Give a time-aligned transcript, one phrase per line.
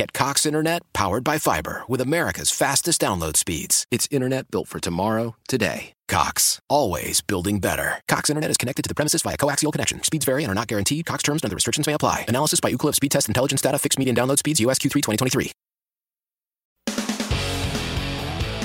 [0.00, 3.84] Get Cox Internet powered by fiber with America's fastest download speeds.
[3.90, 5.92] It's internet built for tomorrow, today.
[6.08, 8.00] Cox, always building better.
[8.08, 10.02] Cox Internet is connected to the premises via coaxial connection.
[10.02, 11.04] Speeds vary and are not guaranteed.
[11.04, 12.24] Cox terms and other restrictions may apply.
[12.28, 13.78] Analysis by Ookla Speed Test Intelligence Data.
[13.78, 14.58] Fixed median download speeds.
[14.60, 15.52] US Q3 2023.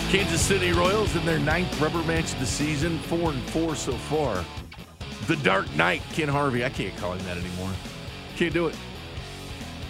[0.09, 2.97] Kansas City Royals in their ninth rubber match of the season.
[2.99, 4.45] Four and four so far.
[5.27, 6.63] The Dark Knight, Ken Harvey.
[6.63, 7.71] I can't call him that anymore.
[8.37, 8.77] Can't do it.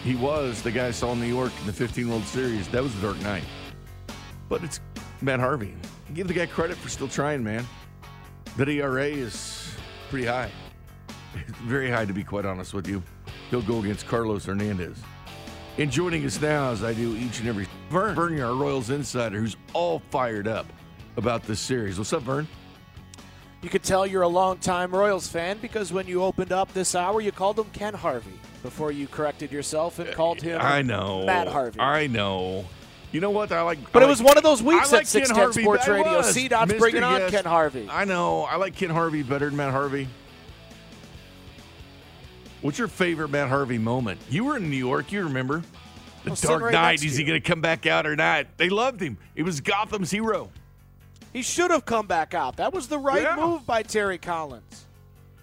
[0.06, 2.68] He was the guy I saw in New York in the 15 World Series.
[2.68, 3.44] That was the Dark Knight.
[4.48, 4.80] But it's
[5.20, 5.74] Matt Harvey.
[6.14, 7.66] Give the guy credit for still trying, man.
[8.56, 9.74] That ERA is
[10.12, 10.52] pretty high.
[11.64, 13.02] Very high, to be quite honest with you.
[13.50, 14.96] He'll go against Carlos Hernandez.
[15.80, 19.40] And joining us now, as I do each and every Vern, Vern, our Royals insider,
[19.40, 20.68] who's all fired up
[21.18, 21.98] about this series.
[21.98, 22.48] What's up, Vern?
[23.64, 27.22] You could tell you're a longtime Royals fan because when you opened up this hour,
[27.22, 31.48] you called him Ken Harvey before you corrected yourself and called him I know Matt
[31.48, 31.80] Harvey.
[31.80, 32.66] I know.
[33.12, 33.52] You know what?
[33.52, 33.92] I like.
[33.92, 36.22] But I it was like, one of those weeks I at 610 Sports Radio.
[36.24, 37.30] C Dot's bringing on.
[37.30, 37.88] Ken Harvey.
[37.90, 38.42] I know.
[38.42, 40.08] I like Ken Harvey better than Matt Harvey.
[42.62, 44.20] What's your favorite Matt Harvey moment?
[44.30, 45.12] You were in New York.
[45.12, 45.62] You remember
[46.24, 47.04] the I'll Dark right Knight?
[47.04, 48.48] Is he going to come back out or not?
[48.58, 49.18] They loved him.
[49.36, 50.50] He was Gotham's hero.
[51.32, 52.58] He should have come back out.
[52.58, 53.36] That was the right Yeah.
[53.36, 54.86] move by Terry Collins.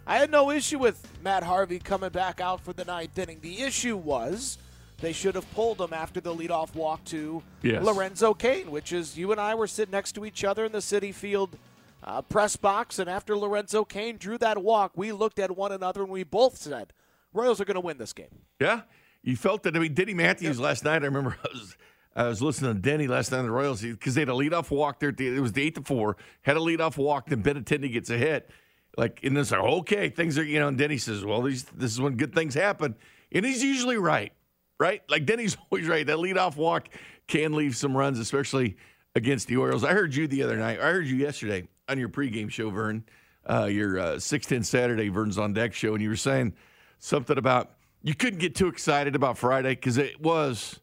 [0.06, 3.38] I had no issue with Matt Harvey coming back out for the ninth inning.
[3.40, 4.58] The issue was
[5.00, 7.84] they should have pulled him after the leadoff walk to Yes.
[7.84, 10.78] Lorenzo Cain, which is you and I were sitting next to each other in the
[10.78, 11.56] Citi Field
[12.04, 16.02] uh, press box, and after Lorenzo Cain drew that walk, we looked at one another
[16.02, 16.92] and we both said,
[17.32, 18.80] "Royals are going to win this game." Yeah,
[19.22, 19.76] you felt that.
[19.76, 21.02] I mean, Denny Matthews last night.
[21.02, 21.76] I remember I was
[22.16, 24.72] I was listening to Denny last night on the Royals because they had a leadoff
[24.72, 25.14] walk there.
[25.16, 26.16] It was the eight to four.
[26.42, 27.28] Had a leadoff walk.
[27.28, 28.50] Then Benintendi gets a hit.
[28.97, 30.69] Like and it's like okay, things are you know.
[30.69, 32.94] And Denny says, "Well, these this is when good things happen,"
[33.30, 34.32] and he's usually right.
[34.78, 36.06] Right, like Denny's always right.
[36.06, 36.88] That leadoff walk
[37.26, 38.76] can leave some runs, especially
[39.14, 39.84] against the Orioles.
[39.84, 40.81] I heard you the other night.
[40.81, 43.04] I heard you yesterday on your pregame show, Vern,
[43.48, 46.54] uh, your uh, six ten Saturday Vern's on deck show, and you were saying
[46.98, 47.70] something about
[48.02, 50.81] you couldn't get too excited about Friday because it was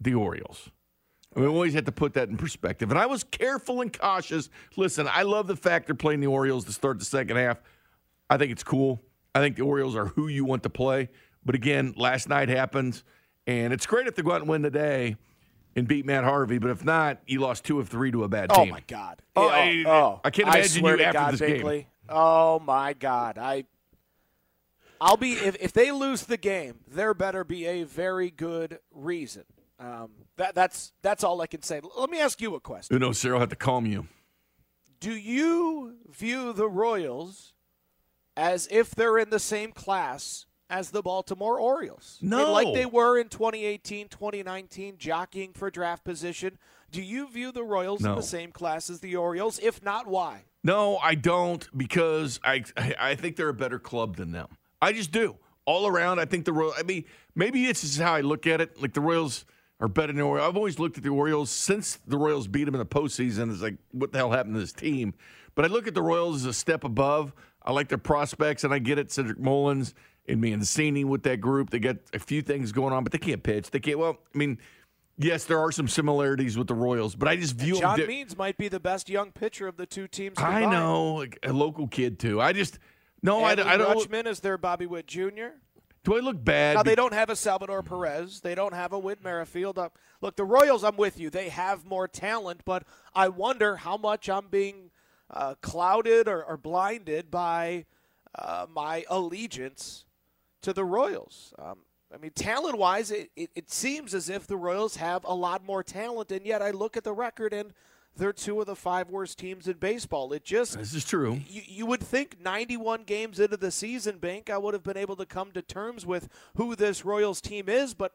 [0.00, 0.70] the Orioles.
[1.34, 2.90] I mean, we always have to put that in perspective.
[2.90, 4.50] And I was careful and cautious.
[4.76, 7.62] Listen, I love the fact they're playing the Orioles to start the second half.
[8.28, 9.00] I think it's cool.
[9.34, 11.08] I think the Orioles are who you want to play.
[11.44, 13.02] But again, last night happened,
[13.46, 15.16] and it's great if they go out and win the day
[15.74, 16.58] and beat Matt Harvey.
[16.58, 18.68] But if not, you lost two of three to a bad team.
[18.68, 19.22] Oh my God!
[19.34, 19.84] Oh, I-
[20.22, 21.86] I can't imagine swear you after God, this game.
[22.08, 23.38] Oh my God!
[23.38, 23.64] I,
[25.00, 29.44] I'll be if if they lose the game, there better be a very good reason.
[29.80, 31.80] Um, that that's that's all I can say.
[31.98, 33.34] Let me ask you a question: Who knows, Sarah?
[33.36, 34.06] I'll have to calm you.
[35.00, 37.54] Do you view the Royals
[38.36, 42.18] as if they're in the same class as the Baltimore Orioles?
[42.22, 42.52] No.
[42.52, 46.56] like they were in 2018, 2019, jockeying for draft position.
[46.90, 49.58] Do you view the Royals in the same class as the Orioles?
[49.58, 50.44] If not, why?
[50.62, 54.48] No, I don't because I I think they're a better club than them.
[54.80, 55.36] I just do.
[55.64, 56.74] All around, I think the Royals.
[56.78, 57.04] I mean,
[57.34, 58.80] maybe it's just how I look at it.
[58.80, 59.44] Like the Royals
[59.82, 60.48] are better than the Orioles.
[60.48, 63.52] I've always looked at the Orioles since the Royals beat them in the postseason.
[63.52, 65.12] It's like, what the hell happened to this team?
[65.56, 67.34] But I look at the Royals as a step above.
[67.64, 69.10] I like their prospects, and I get it.
[69.10, 69.92] Cedric Mullins
[70.28, 71.70] and Mancini with that group.
[71.70, 73.70] They got a few things going on, but they can't pitch.
[73.72, 73.98] They can't.
[73.98, 74.58] Well, I mean,
[75.18, 78.06] yes, there are some similarities with the Royals, but I just view John them.
[78.06, 80.38] di- Means might be the best young pitcher of the two teams.
[80.38, 82.40] I know, like a local kid too.
[82.40, 82.78] I just
[83.20, 83.98] no, I, I don't.
[83.98, 85.54] Rutschman is their Bobby Witt Jr.
[86.04, 86.76] Do I look bad?
[86.76, 88.40] Now they don't have a Salvador Perez.
[88.40, 89.78] They don't have a Whit Merrifield.
[89.78, 89.90] Uh,
[90.20, 90.82] look, the Royals.
[90.82, 91.30] I'm with you.
[91.30, 92.84] They have more talent, but
[93.14, 94.90] I wonder how much I'm being
[95.30, 97.84] uh, clouded or, or blinded by
[98.34, 100.04] uh, my allegiance
[100.62, 101.54] to the Royals.
[101.58, 101.78] Um,
[102.12, 105.64] I mean, talent wise, it, it, it seems as if the Royals have a lot
[105.64, 107.72] more talent, and yet I look at the record and
[108.16, 110.32] they're two of the five worst teams in baseball.
[110.32, 111.40] It just This is true.
[111.48, 115.16] you, you would think 91 games into the season, Bink, I would have been able
[115.16, 118.14] to come to terms with who this Royals team is, but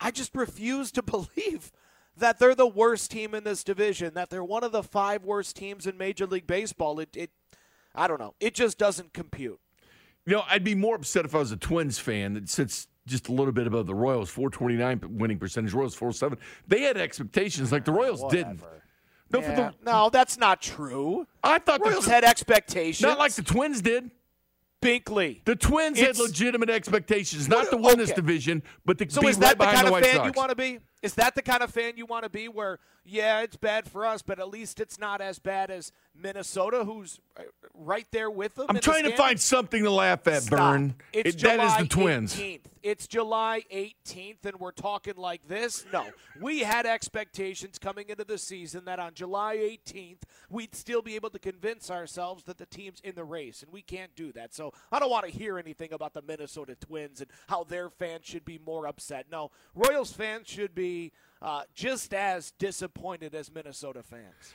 [0.00, 1.72] I just refuse to believe
[2.16, 5.56] that they're the worst team in this division, that they're one of the five worst
[5.56, 6.98] teams in Major League Baseball.
[7.00, 7.30] It, it
[7.94, 8.34] I don't know.
[8.40, 9.60] It just doesn't compute.
[10.26, 13.28] You know, I'd be more upset if I was a Twins fan that sits just
[13.28, 16.38] a little bit above the Royals, 429 winning percentage, Royals 407.
[16.68, 18.50] They had expectations like the Royals Whatever.
[18.50, 18.62] didn't.
[19.32, 19.56] No, for Yeah.
[19.56, 21.26] the, no, that's not true.
[21.42, 23.00] I thought Royals the, had expectations.
[23.02, 24.10] not like the Twins did.
[24.82, 25.44] Binkley.
[25.44, 29.36] The Twins had legitimate expectations, not to win this division, but to So be is
[29.36, 30.26] right that the behind kind the of fan Sox.
[30.26, 30.78] you want to be?
[31.02, 34.06] Is that the kind of fan you want to be where, yeah, it's bad for
[34.06, 37.42] us, but at least it's not as bad as Minnesota, who's uh,
[37.74, 38.66] right there with them?
[38.68, 40.58] I'm the trying to find something to laugh at, Stop.
[40.58, 40.94] Vern.
[41.12, 42.36] It's It- July that is the Twins.
[42.36, 42.60] 18th.
[42.84, 45.84] It's July 18th, and we're talking like this.
[45.92, 46.04] No,
[46.40, 50.18] we had expectations coming into the season that on July 18th
[50.50, 53.82] we'd still be able to convince ourselves that the team's in the race, and we
[53.82, 54.52] can't do that.
[54.52, 58.26] So I don't want to hear anything about the Minnesota Twins and how their fans
[58.26, 59.26] should be more upset.
[59.30, 60.91] No, Royals fans should be
[61.40, 64.54] uh, just as disappointed as Minnesota fans.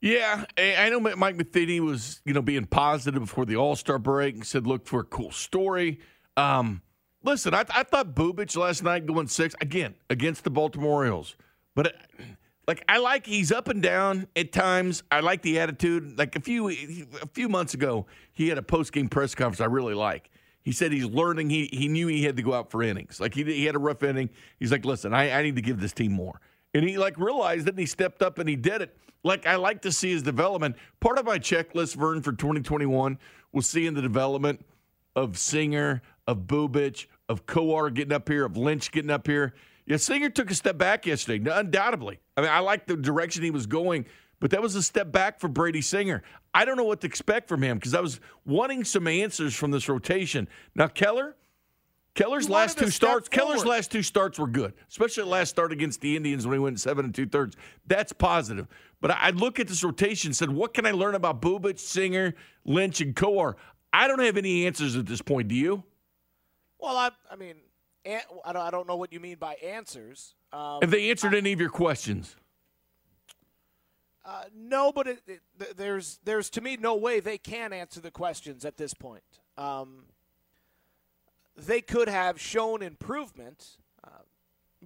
[0.00, 4.34] Yeah, I know Mike Matheny was, you know, being positive before the All Star break
[4.34, 6.00] and said, "Look for a cool story."
[6.36, 6.82] Um,
[7.22, 11.36] listen, I, I thought Bubic last night going six again against the Baltimore Orioles,
[11.76, 12.22] but uh,
[12.66, 15.04] like I like he's up and down at times.
[15.12, 16.18] I like the attitude.
[16.18, 19.66] Like a few a few months ago, he had a post game press conference I
[19.66, 20.31] really like.
[20.62, 21.50] He said he's learning.
[21.50, 23.20] He he knew he had to go out for innings.
[23.20, 24.30] Like he he had a rough inning.
[24.58, 26.40] He's like, listen, I, I need to give this team more.
[26.74, 28.96] And he like realized it and he stepped up and he did it.
[29.24, 30.76] Like I like to see his development.
[31.00, 33.18] Part of my checklist, Vern, for 2021
[33.52, 34.64] was seeing the development
[35.14, 39.54] of Singer, of Bubic, of Kowar getting up here, of Lynch getting up here.
[39.86, 42.20] Yeah, Singer took a step back yesterday, undoubtedly.
[42.36, 44.06] I mean, I like the direction he was going,
[44.42, 46.20] but that was a step back for Brady Singer.
[46.52, 49.70] I don't know what to expect from him because I was wanting some answers from
[49.70, 50.48] this rotation.
[50.74, 51.36] Now, Keller,
[52.16, 56.00] Keller's last two starts, Keller's last two starts were good, especially the last start against
[56.00, 57.56] the Indians when he went seven and two thirds.
[57.86, 58.66] That's positive.
[59.00, 61.78] But I I look at this rotation and said, what can I learn about Bubic,
[61.78, 62.34] Singer,
[62.64, 63.54] Lynch, and Kowar?
[63.92, 65.46] I don't have any answers at this point.
[65.46, 65.84] Do you?
[66.80, 67.54] Well, I, I mean,
[68.04, 70.34] an- I don't, I don't know what you mean by answers.
[70.52, 72.34] Um, Have they answered any of your questions?
[74.24, 78.10] Uh, no, but it, it, there's there's to me no way they can answer the
[78.10, 79.24] questions at this point.
[79.58, 80.04] Um,
[81.56, 83.78] they could have shown improvement.
[84.02, 84.22] Uh,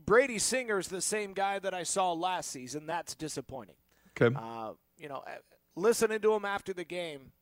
[0.04, 2.86] Brady Singer's the same guy that I saw last season.
[2.86, 3.76] That's disappointing.
[4.20, 4.34] Okay.
[4.34, 5.32] Uh, you know, uh,
[5.74, 7.32] listening to him after the game,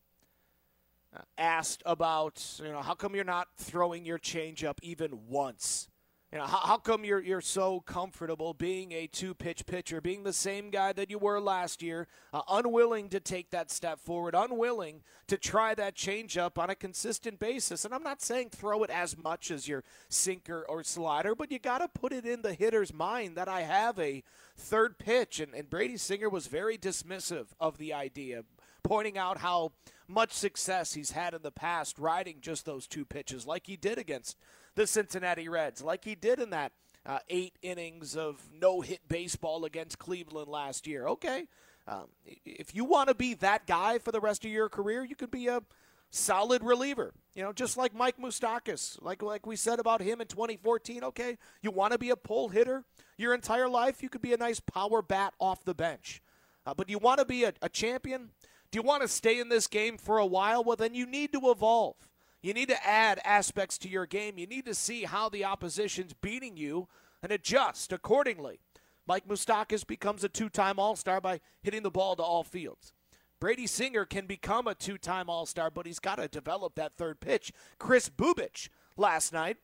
[1.17, 5.88] uh, asked about you know how come you're not throwing your changeup even once.
[6.34, 10.25] You know, how, how come you're you're so comfortable being a two pitch pitcher, being
[10.25, 14.34] the same guy that you were last year, uh, unwilling to take that step forward,
[14.34, 17.84] unwilling to try that changeup on a consistent basis?
[17.84, 21.60] And I'm not saying throw it as much as your sinker or slider, but you
[21.60, 24.25] got to put it in the hitter's mind that I have a
[24.56, 25.38] third pitch.
[25.38, 28.42] And, and Brady Singer was very dismissive of the idea,
[28.84, 29.72] pointing out how
[30.06, 33.98] much success he's had in the past riding just those two pitches, like he did
[33.98, 34.36] against
[34.76, 36.72] the Cincinnati Reds, like he did in that
[37.04, 41.08] uh, eight innings of no hit baseball against Cleveland last year.
[41.08, 41.46] Okay.
[41.86, 42.06] Um,
[42.46, 45.31] if you want to be that guy for the rest of your career, you could
[45.31, 45.62] be a
[46.10, 47.12] solid reliever.
[47.34, 51.04] You know, just like Mike Moustakas, like like we said about him in 2014.
[51.04, 52.84] Okay, you want to be a pull hitter
[53.16, 56.22] your entire life, you could be a nice power bat off the bench.
[56.67, 58.31] Uh, but you want to be a, a champion?
[58.74, 60.64] Do you want to stay in this game for a while?
[60.64, 61.94] Well, then you need to evolve.
[62.43, 64.36] You need to add aspects to your game.
[64.36, 66.88] You need to see how the opposition's beating you
[67.22, 68.58] and adjust accordingly.
[69.06, 72.93] Mike Moustakas becomes a two time All Star by hitting the ball to all fields.
[73.38, 76.96] Brady Singer can become a two time All Star, but he's got to develop that
[76.96, 77.52] third pitch.
[77.78, 79.58] Chris Bubic last night,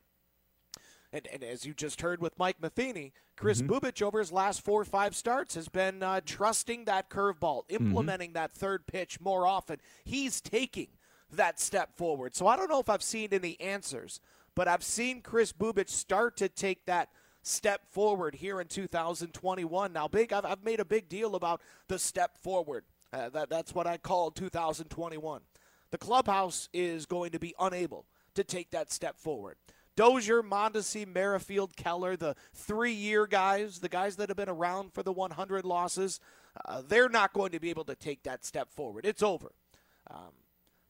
[1.13, 4.81] and, and as you just heard with Mike Matheny, Chris Bubic over his last four
[4.81, 9.77] or five starts has been uh, trusting that curveball, implementing that third pitch more often.
[10.05, 10.87] He's taking
[11.31, 12.35] that step forward.
[12.35, 14.19] So I don't know if I've seen any answers,
[14.55, 17.09] but I've seen Chris Bubic start to take that
[17.41, 19.93] step forward here in 2021.
[19.93, 22.85] Now, big, I've, I've made a big deal about the step forward.
[23.11, 25.41] Uh, that, that's what I call 2021.
[25.89, 29.57] The clubhouse is going to be unable to take that step forward.
[29.95, 35.03] Dozier, Mondesi, Merrifield, Keller, the three year guys, the guys that have been around for
[35.03, 36.19] the 100 losses,
[36.65, 39.05] uh, they're not going to be able to take that step forward.
[39.05, 39.51] It's over.
[40.09, 40.33] Um,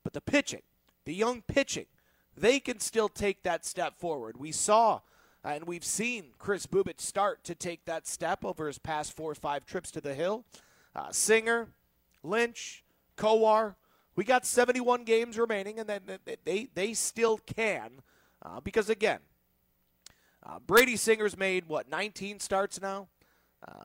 [0.03, 0.61] but the pitching,
[1.05, 1.87] the young pitching,
[2.35, 4.37] they can still take that step forward.
[4.37, 5.01] We saw
[5.43, 9.35] and we've seen Chris Bubic start to take that step over his past four or
[9.35, 10.45] five trips to the hill.
[10.95, 11.69] Uh, Singer,
[12.23, 12.83] Lynch,
[13.17, 13.75] Kowar,
[14.15, 16.01] we got 71 games remaining, and then
[16.43, 18.01] they, they still can.
[18.41, 19.19] Uh, because again,
[20.43, 23.07] Uh, Brady Singer's made, what, 19 starts now?
[23.67, 23.83] Uh,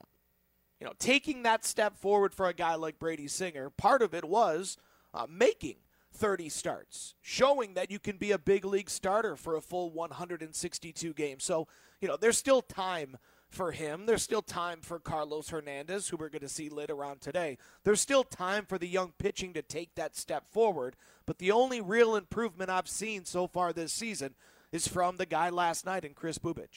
[0.80, 4.25] you know, taking that step forward for a guy like Brady Singer, part of it
[4.25, 4.78] was
[5.12, 5.76] uh, making
[6.14, 11.12] 30 starts, showing that you can be a big league starter for a full 162
[11.12, 11.44] games.
[11.44, 11.68] So,
[12.00, 14.06] you know, there's still time for him.
[14.06, 17.58] There's still time for Carlos Hernandez, who we're going to see later on today.
[17.84, 20.96] There's still time for the young pitching to take that step forward.
[21.26, 24.34] But the only real improvement I've seen so far this season
[24.72, 26.68] is from the guy last night in Chris Bubic.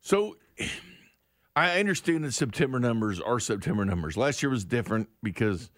[0.00, 0.36] So
[1.56, 4.16] I understand that September numbers are September numbers.
[4.16, 5.70] Last year was different because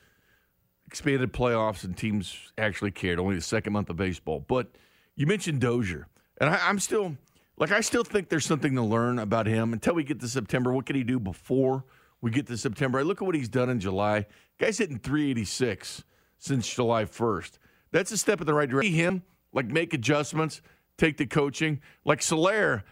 [0.87, 3.19] expanded playoffs and teams actually cared.
[3.19, 4.45] Only the second month of baseball.
[4.47, 4.69] But
[5.17, 6.09] you mentioned Dozier,
[6.41, 7.17] and I, I'm still
[7.59, 10.73] like I still think there's something to learn about him until we get to September.
[10.73, 11.85] What can he do before
[12.21, 12.99] we get to September?
[12.99, 14.27] I look at what he's done in July.
[14.59, 16.05] Guy's hitting 386
[16.39, 17.53] since July 1st.
[17.93, 18.93] That's a step in the right direction.
[18.93, 19.23] See him
[19.57, 20.61] like make adjustments,
[20.99, 21.81] take the coaching.
[22.05, 22.85] Like Soler,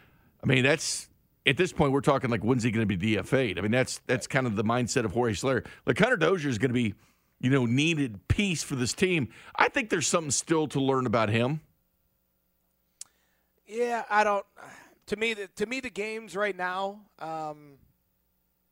[0.42, 1.08] I mean that's
[1.46, 3.58] at this point we're talking like when's he going to be DFA'd?
[3.58, 5.62] I mean that's that's kind of the mindset of Jorge Soler.
[5.86, 6.94] Like Hunter Dozier is going to be
[7.38, 9.28] you know needed piece for this team.
[9.54, 11.60] I think there's something still to learn about him.
[13.74, 14.46] Yeah, I don't.
[15.06, 17.00] To me, the, to me, the games right now.
[17.18, 17.78] Um,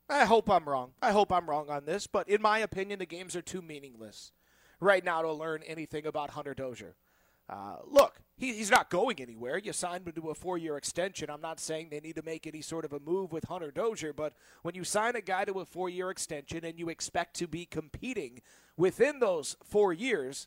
[0.08, 0.92] I hope I'm wrong.
[1.02, 4.30] I hope I'm wrong on this, but in my opinion, the games are too meaningless
[4.78, 6.94] right now to learn anything about Hunter Dozier.
[7.48, 9.58] Uh, look, he, he's not going anywhere.
[9.58, 11.30] You signed him to a four-year extension.
[11.30, 14.12] I'm not saying they need to make any sort of a move with Hunter Dozier,
[14.12, 17.64] but when you sign a guy to a four-year extension and you expect to be
[17.64, 18.40] competing
[18.76, 20.46] within those four years,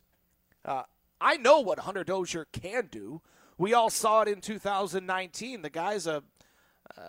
[0.64, 0.84] uh,
[1.20, 3.20] I know what Hunter Dozier can do.
[3.58, 5.62] We all saw it in 2019.
[5.62, 6.22] The guy's a,
[6.96, 7.00] uh,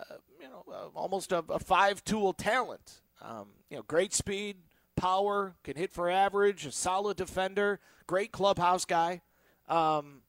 [0.41, 3.01] you know, uh, almost a, a five-tool talent.
[3.21, 4.57] Um, you know, great speed,
[4.95, 9.21] power, can hit for average, a solid defender, great clubhouse guy.
[9.67, 10.21] Um,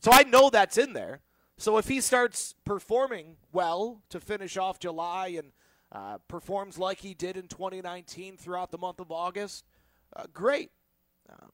[0.00, 1.20] so I know that's in there.
[1.58, 5.52] So if he starts performing well to finish off July and
[5.92, 9.64] uh, performs like he did in 2019 throughout the month of August,
[10.16, 10.70] uh, great.
[11.28, 11.50] Um,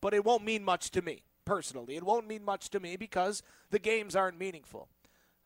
[0.00, 1.96] but it won't mean much to me personally.
[1.96, 4.88] It won't mean much to me because the games aren't meaningful.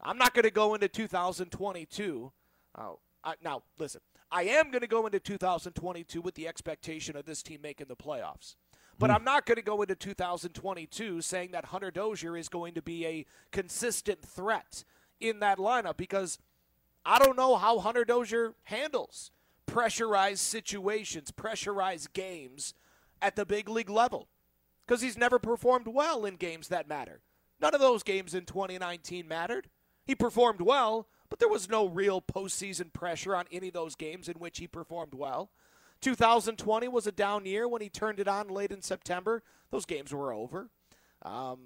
[0.00, 2.33] I'm not going to go into 2022.
[2.75, 2.83] Uh,
[3.25, 4.00] I, now, listen,
[4.31, 7.97] I am going to go into 2022 with the expectation of this team making the
[7.97, 8.57] playoffs.
[8.99, 9.14] But mm.
[9.14, 13.07] I'm not going to go into 2022 saying that Hunter Dozier is going to be
[13.07, 14.85] a consistent threat
[15.21, 16.38] in that lineup because
[17.05, 19.31] I don't know how Hunter Dozier handles
[19.67, 22.75] pressurized situations, pressurized games
[23.21, 24.28] at the big league level
[24.88, 27.21] because he's never performed well in games that matter.
[27.61, 29.68] None of those games in 2019 mattered.
[30.07, 34.28] He performed well, but there was no real postseason pressure on any of those games
[34.28, 35.50] in which he performed well.
[36.00, 39.42] 2020 was a down year when he turned it on late in September.
[39.71, 40.71] Those games were over.
[41.23, 41.59] Um,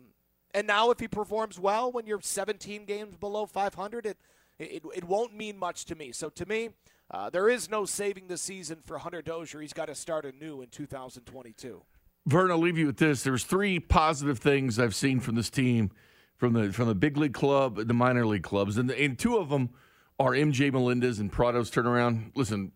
[0.53, 4.19] and now, if he performs well when you're 17 games below 500, it,
[4.59, 6.11] it, it won't mean much to me.
[6.13, 6.71] So, to me,
[7.11, 9.61] uh, there is no saving the season for Hunter Dozier.
[9.61, 11.83] He's got to start anew in 2022.
[12.27, 13.23] Vern, I'll leave you with this.
[13.23, 15.91] There's three positive things I've seen from this team,
[16.37, 19.49] from the from the big league club, the minor league clubs, and, and two of
[19.49, 19.71] them
[20.19, 22.31] are MJ Melendez and Pratto's turnaround.
[22.37, 22.71] Listen,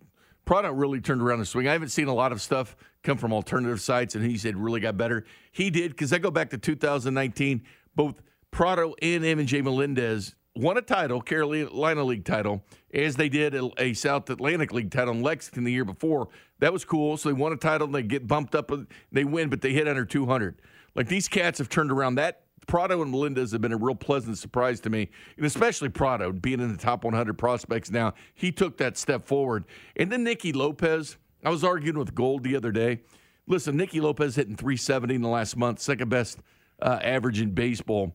[0.45, 1.69] Pratto really turned around the swing.
[1.69, 4.81] I haven't seen a lot of stuff come from alternative sites, and he said really
[4.81, 5.25] got better.
[5.53, 7.63] He did because I go back to 2019.
[7.95, 13.95] Both Pratto and MJ Melendez won a title, Carolina League title, as they did a,
[13.95, 16.29] South Atlantic League title in Lexington the year before.
[16.59, 17.17] That was cool.
[17.17, 18.71] So they won a title and they get bumped up.
[19.13, 20.61] They win, but they hit under 200.
[20.95, 22.15] Like these cats have turned around.
[22.15, 26.33] That Pratto and Melendez have been a real pleasant surprise to me, and especially Pratto
[26.33, 28.15] being in the top 100 prospects now.
[28.35, 29.65] He took that step forward.
[29.95, 31.17] And then Nicky Lopez.
[31.45, 33.03] I was arguing with Gold the other day.
[33.47, 36.41] Listen, Nicky Lopez hitting 370 in the last month, second best
[36.83, 38.13] uh, average in baseball.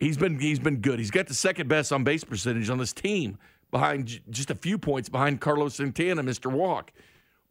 [0.00, 0.98] He's been he's been good.
[0.98, 3.38] He's got the second best on base percentage on this team,
[3.70, 6.50] behind just a few points behind Carlos Santana, Mr.
[6.50, 6.90] Walk.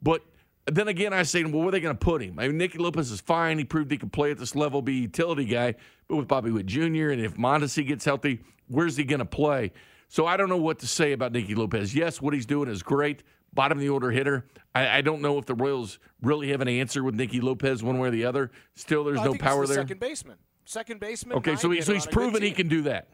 [0.02, 0.24] But
[0.66, 2.40] then again, I say, well, where are they going to put him?
[2.40, 3.60] I mean, Nicky Lopez is fine.
[3.60, 5.76] He proved he could play at this level, be a utility guy.
[6.08, 7.10] But with Bobby Witt Jr.
[7.10, 9.72] and if Mondesi gets healthy, where's he going to play?
[10.08, 11.94] So I don't know what to say about Nicky Lopez.
[11.94, 13.22] Yes, what he's doing is great.
[13.54, 14.48] Bottom of the order hitter.
[14.74, 18.00] I, I don't know if the Royals really have an answer with Nicky Lopez one
[18.00, 18.50] way or the other.
[18.76, 19.84] Still, there's no power the there.
[19.84, 20.38] Second baseman
[20.70, 21.38] second baseman.
[21.38, 23.08] Okay, so, he, so he's proven he can do that.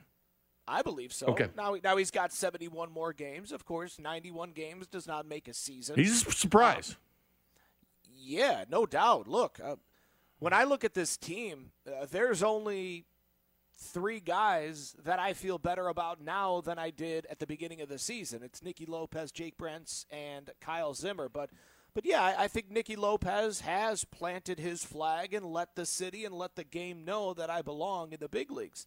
[0.68, 1.28] I believe so.
[1.28, 1.48] Okay.
[1.56, 3.52] Now, now he's got 71 more games.
[3.52, 5.96] Of course, 91 games does not make a season.
[5.96, 6.92] He's a surprise.
[6.92, 6.96] Um,
[8.16, 9.28] yeah, no doubt.
[9.28, 9.76] Look, uh,
[10.40, 13.06] when I look at this team, uh, there's only
[13.78, 17.90] three guys that I feel better about now than I did at the beginning of
[17.90, 18.42] the season.
[18.42, 21.30] It's Nicky Lopez, Jake Brentz, and Kyle Zimmer.
[21.30, 21.52] But
[21.96, 26.26] but yeah, I, I think Nicky Lopez has planted his flag and let the city
[26.26, 28.86] and let the game know that I belong in the big leagues.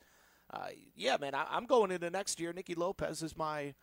[0.52, 2.52] uh, yeah, man, I, I'm going into next year.
[2.52, 3.74] Nicky Lopez is my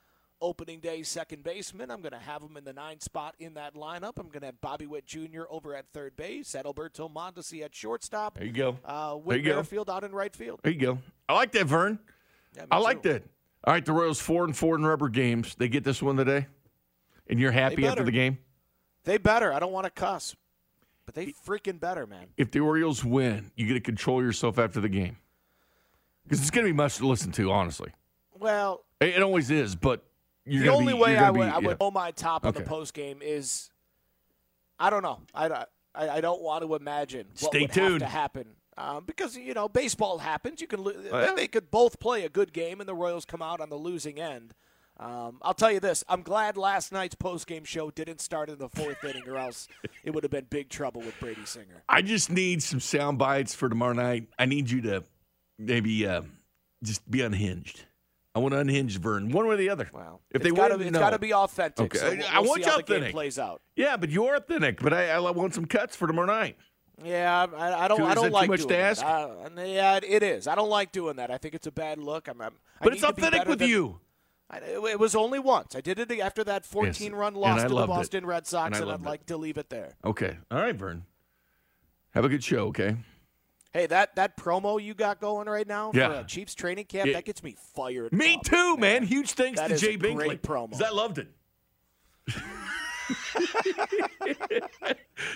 [0.41, 1.89] opening day second baseman.
[1.89, 4.13] I'm going to have him in the nine spot in that lineup.
[4.17, 5.43] I'm going to have Bobby Witt Jr.
[5.49, 8.37] over at third base, Adalberto Mondesi at shortstop.
[8.37, 8.77] There you go.
[8.85, 9.53] Uh, There you go.
[9.53, 10.59] Merrifield out in right field.
[10.63, 10.99] There you go.
[11.27, 11.99] I like that, Vern.
[12.55, 13.23] Yeah, I like that.
[13.63, 15.55] All right, the Royals four and four in rubber games.
[15.55, 16.45] They get this one today,
[17.27, 18.37] and you're happy after the game.
[19.05, 19.53] They better.
[19.53, 20.35] I don't want to cuss,
[21.05, 22.27] but they freaking better, man.
[22.37, 25.17] If the Orioles win, you get to control yourself after the game
[26.23, 27.51] because it's going to be much to listen to.
[27.51, 27.91] Honestly,
[28.37, 29.75] Well, it, it always is.
[29.75, 30.03] But
[30.45, 31.75] you're the only be, way I would, be- I would yeah.
[31.79, 33.69] hold my top on the post game is,
[34.79, 35.21] I don't know.
[35.33, 37.99] I, I, I don't want to imagine what Stay would have tuned.
[38.01, 38.47] to happen.
[38.77, 40.59] Um, because you know baseball happens.
[40.59, 41.33] You can lo- Oh, yeah.
[41.33, 44.19] they could both play a good game, and the Royals come out on the losing
[44.19, 44.53] end.
[44.99, 48.57] Um, I'll tell you this: I'm glad last night's post game show didn't start in
[48.57, 49.67] the fourth inning, or else
[50.03, 51.83] it would have been big trouble with Brady Singer.
[51.89, 54.27] I just need some sound bites for tomorrow night.
[54.39, 55.03] I need you to
[55.59, 56.21] maybe uh,
[56.83, 57.83] just be unhinged.
[58.33, 59.89] I want to unhinge Vern, one way or the other.
[59.93, 60.99] Wow, If it's they gotta, win, it's no.
[60.99, 61.85] got to be authentic.
[61.85, 61.97] Okay.
[61.97, 63.13] so we'll, I we'll want see you how the game authentic.
[63.13, 63.61] plays out.
[63.77, 64.81] Yeah, but you're authentic.
[64.81, 66.57] But I, I want some cuts for tomorrow night.
[67.03, 67.97] Yeah, I, I don't.
[67.99, 68.81] Too- I don't that too like much doing to that.
[68.81, 69.05] ask?
[69.05, 70.47] I- yeah, it is.
[70.47, 71.31] I don't like doing that.
[71.31, 72.27] I think it's a bad look.
[72.29, 72.41] I'm.
[72.41, 73.99] I'm But it's to be authentic with than- you.
[74.63, 75.75] It was only once.
[75.75, 77.95] I did it after that 14 run loss to the loved it.
[77.95, 79.05] Boston Red Sox, And and, I'd it.
[79.05, 79.95] like to leave it there.
[80.03, 80.37] Okay.
[80.51, 81.03] All right, Vern.
[82.13, 82.67] Have a good show.
[82.67, 82.95] Okay.
[83.73, 86.07] Hey, that that promo you got going right now Yeah.
[86.07, 87.13] for uh, Chiefs training camp, Yeah.
[87.13, 88.13] that gets me fired.
[88.13, 89.03] Me up, too, man.
[89.03, 90.15] Huge thanks That to Jay a Binkley.
[90.15, 90.81] great promo.
[90.81, 91.27] I loved it.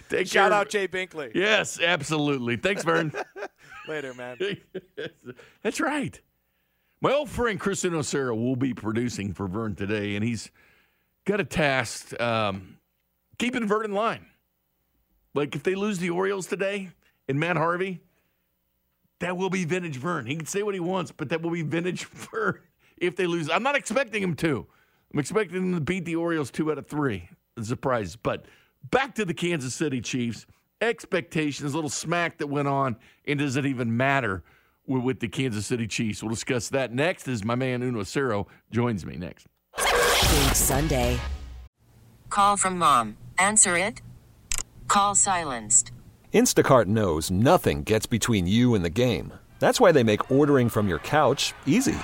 [0.10, 0.60] Take Shout care.
[0.60, 1.32] out Jay Binkley.
[1.36, 2.56] Yes, absolutely.
[2.58, 3.12] Thanks, Vern.
[3.88, 4.38] Later, man.
[5.64, 6.20] That's right.
[7.01, 10.51] My old friend Chris Inocera will be producing for Vern today, and he's
[11.25, 12.77] got a task um,
[13.38, 14.25] keeping Vern in line.
[15.34, 16.89] Like if they lose the Orioles today
[17.29, 18.01] and Matt Harvey,
[19.20, 20.25] that will be vintage Vern.
[20.25, 22.60] He can say what he wants, but that will be vintage Vern
[22.98, 23.50] if they lose.
[23.50, 24.68] I'm not expecting him to.
[25.13, 27.29] I'm expecting them to beat the Orioles two out of three.
[27.62, 28.18] Surprise.
[28.18, 28.46] But
[28.91, 30.46] back to the Kansas City Chiefs.
[30.81, 34.44] Expectations, little smack that went on, and does it even matter
[34.90, 36.22] with, with the Kansas City Chiefs?
[36.22, 39.48] We'll discuss that next as my man Uno Cero joins me next.
[39.78, 41.20] Bink Sunday.
[42.30, 43.18] Call from mom.
[43.38, 44.02] Answer it.
[44.88, 45.92] Call silenced.
[46.34, 49.34] Instacart knows nothing gets between you and the game.
[49.60, 51.98] That's why they make ordering from your couch easy.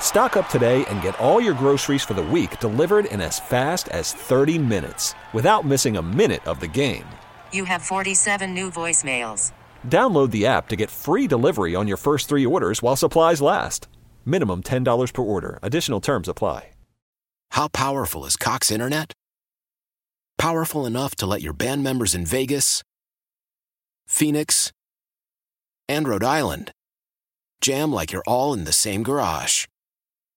[0.00, 3.88] Stock up today and get all your groceries for the week delivered in as fast
[3.88, 7.06] as 30 minutes without missing a minute of the game.
[7.52, 9.52] You have 47 new voicemails.
[9.86, 13.88] Download the app to get free delivery on your first three orders while supplies last.
[14.24, 15.58] Minimum $10 per order.
[15.62, 16.70] Additional terms apply.
[17.50, 19.12] How powerful is Cox Internet?
[20.38, 22.82] Powerful enough to let your band members in Vegas,
[24.08, 24.72] Phoenix,
[25.88, 26.72] and Rhode Island
[27.60, 29.66] jam like you're all in the same garage.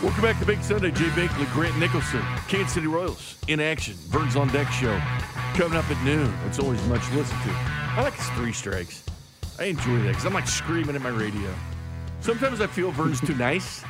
[0.00, 0.92] Welcome back to Bink Sunday.
[0.92, 3.94] Jay Binkley, Grant Nicholson, Kansas City Royals in action.
[4.06, 4.96] Vern's on deck show
[5.54, 6.32] coming up at noon.
[6.46, 7.50] It's always much listened to.
[7.50, 9.02] I like his three strikes.
[9.58, 11.52] I enjoy that because I'm like screaming at my radio.
[12.20, 13.82] Sometimes I feel Vern's too nice.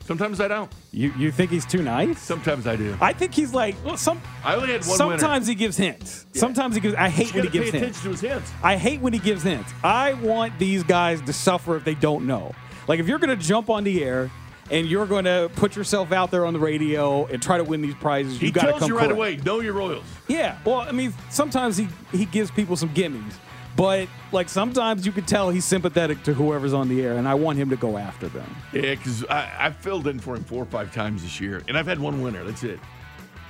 [0.00, 0.68] Sometimes I don't.
[0.90, 2.18] You you think he's too nice?
[2.18, 2.96] Sometimes I do.
[3.00, 4.20] I think he's like well, some.
[4.42, 6.26] I only had one Sometimes he gives hints.
[6.34, 6.96] Sometimes he gives.
[6.96, 7.44] I hate winner.
[7.44, 7.98] when he gives pay hints.
[8.00, 8.52] attention to his hints.
[8.64, 9.72] I hate when he gives hints.
[9.84, 12.52] I want these guys to suffer if they don't know.
[12.88, 14.28] Like if you're going to jump on the air
[14.72, 17.82] and you're going to put yourself out there on the radio and try to win
[17.82, 19.16] these prizes, you got to tells come you right correct.
[19.16, 20.04] away, know your Royals.
[20.26, 20.58] Yeah.
[20.64, 23.34] Well, I mean, sometimes he he gives people some gimmies,
[23.76, 27.34] but like sometimes you can tell he's sympathetic to whoever's on the air, and I
[27.34, 28.56] want him to go after them.
[28.72, 31.76] Yeah, because I, I filled in for him four or five times this year, and
[31.76, 32.42] I've had one winner.
[32.42, 32.80] That's it.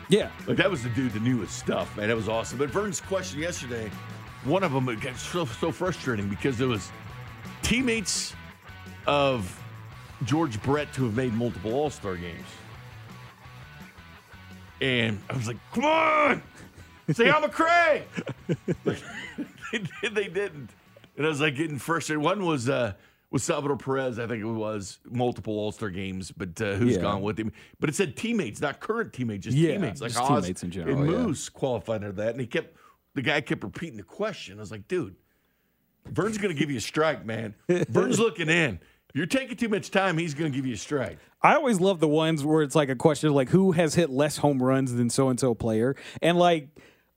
[0.08, 0.30] Yeah.
[0.46, 2.08] Like that was the dude that knew his stuff, man.
[2.08, 2.58] That was awesome.
[2.58, 3.90] But Vern's question yesterday,
[4.44, 6.90] one of them it got so, so frustrating because it was
[7.62, 8.34] teammates
[9.06, 9.61] of
[10.24, 12.46] George Brett to have made multiple All Star games,
[14.80, 16.42] and I was like, "Come on,
[17.12, 18.04] Say I'm a Craig.
[18.84, 18.96] they,
[20.02, 20.70] did, they didn't,
[21.16, 22.22] and I was like getting frustrated.
[22.22, 22.94] One was uh,
[23.30, 24.18] was Salvador Perez.
[24.18, 27.02] I think it was multiple All Star games, but uh, who's Yeah.
[27.02, 27.52] gone with him?
[27.80, 30.00] But it said teammates, not current teammates, just Yeah, teammates.
[30.00, 31.18] Like just Oz teammates in general, And yeah.
[31.18, 32.76] Moose qualified under that, and he kept
[33.14, 34.58] the guy kept repeating the question.
[34.58, 35.16] I was like, dude,
[36.06, 37.54] Vern's going to give you a strike, man.
[37.88, 38.80] Vern's looking in.
[39.14, 41.18] You're taking too much time, he's going to give you a strike.
[41.42, 44.36] I always love the ones where it's like a question like who has hit less
[44.38, 46.68] home runs than so and so player, and like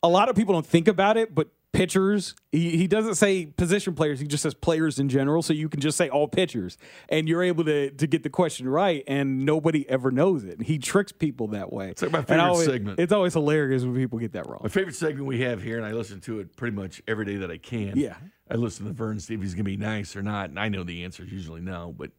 [0.03, 3.93] a lot of people don't think about it, but pitchers he, he doesn't say position
[3.93, 6.77] players he just says players in general so you can just say all pitchers
[7.09, 10.77] and you're able to to get the question right and nobody ever knows it he
[10.77, 12.97] tricks people that way it's like my favorite always- segment.
[12.97, 15.85] it's always hilarious when people get that wrong My favorite segment we have here, and
[15.85, 17.97] I listen to it pretty much every day that I can.
[17.97, 18.15] Yeah.
[18.49, 20.49] I listen to Vern, see if he's going to be nice or not.
[20.49, 22.11] And I know the answer is usually no, but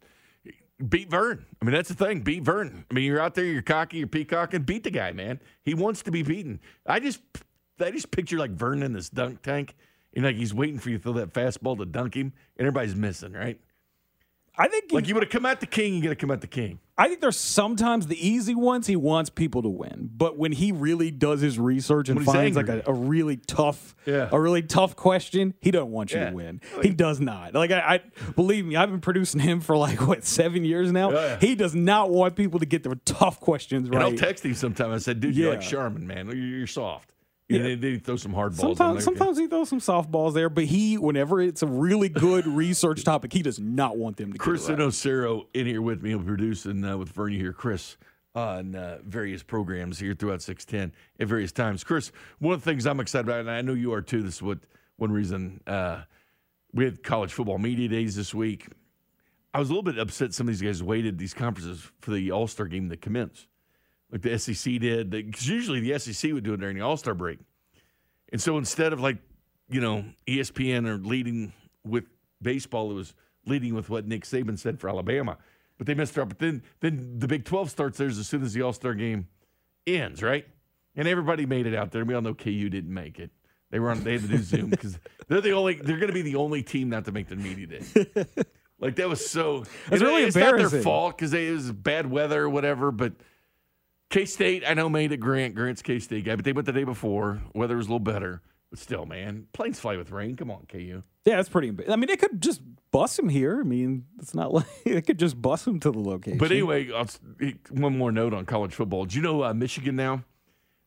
[0.89, 1.47] beat Vern.
[1.61, 2.21] I mean, that's the thing.
[2.21, 2.85] Beat Vern.
[2.91, 4.63] I mean, you're out there, you're cocky, you're peacocking.
[4.63, 5.41] Beat the guy, man.
[5.63, 6.61] He wants to be beaten.
[6.85, 7.21] I just,
[7.81, 9.75] I just picture like Vern in this dunk tank,
[10.15, 12.97] and like he's waiting for you to throw that fastball to dunk him, and everybody's
[12.97, 13.61] missing, right?
[14.59, 16.41] I think Like you would have come at the king, you got to come at
[16.41, 16.81] the king.
[16.99, 20.73] I think there's sometimes the easy ones he wants people to win, but when he
[20.73, 24.31] really does his research and When finds like a, a really tough, Yeah.
[24.33, 26.31] a really tough question, he doesn't want you Yeah.
[26.31, 26.61] to win.
[26.83, 27.53] He does not.
[27.55, 28.01] Like I, I
[28.35, 31.11] believe me, I've been producing him for like what seven years now.
[31.11, 31.39] Yeah.
[31.39, 34.91] He does not want people to get the tough questions And I'll text him sometime.
[34.91, 35.69] I said, dude, you're like Yeah.
[35.69, 36.31] Sharman, man.
[36.35, 37.13] You're soft.
[37.49, 37.63] Yeah.
[37.63, 38.81] they, they throw some hard balls.
[38.81, 42.47] I'm Sometimes, sometimes he throws some softballs there, but he, whenever it's a really good
[42.47, 44.81] research topic, he does not want them to Chris get it right.
[44.83, 46.11] Inocero in here with me.
[46.11, 47.97] He'll be producing uh, with Vernie here, Chris,
[48.35, 51.85] on uh, various programs here throughout 610 at various times.
[51.85, 54.37] Chris, one of the things I'm excited about, and I know you are too, this
[54.37, 54.59] is what
[54.97, 56.03] one reason uh,
[56.73, 58.67] we had college football media days this week.
[59.55, 62.31] I was a little bit upset some of these guys waited these conferences for the
[62.33, 63.47] All Star game to commence,
[64.11, 65.11] like the SEC did.
[65.11, 67.39] Because usually the SEC would do it during the All Star break.
[68.33, 69.19] And so instead of like,
[69.69, 71.53] you know, ESPN or leading
[71.85, 72.05] with
[72.43, 73.15] baseball, it was
[73.47, 75.39] leading with what Nick Saban said for Alabama.
[75.79, 76.29] But they messed up.
[76.29, 79.29] But then then the Big 12 starts theirs as soon as the All Star game
[79.87, 80.47] ends, right?
[80.95, 82.05] And everybody made it out there.
[82.05, 83.31] We all know KU didn't make it.
[83.71, 86.23] They were on they had to do Zoom because they're the only they're gonna be
[86.23, 88.07] the only team not to make the media day.
[88.81, 90.83] like that was so and really it's not their embarrassing.
[90.83, 93.13] fault because it was bad weather or whatever, but
[94.11, 95.55] K State, I know made it Grant.
[95.55, 97.43] Grant's K State guy, but they went the day before.
[97.55, 100.37] Weather was a little better, but still, man, planes fly with rain.
[100.37, 101.03] Come on, KU.
[101.25, 101.73] Yeah, that's pretty.
[101.89, 103.61] I mean, they could just bus him here.
[103.61, 106.39] I mean, it's not like they could just bus him to the location.
[106.39, 107.09] But anyway, I'll,
[107.71, 109.07] one more note on college football.
[109.07, 110.25] Do you know uh, Michigan now?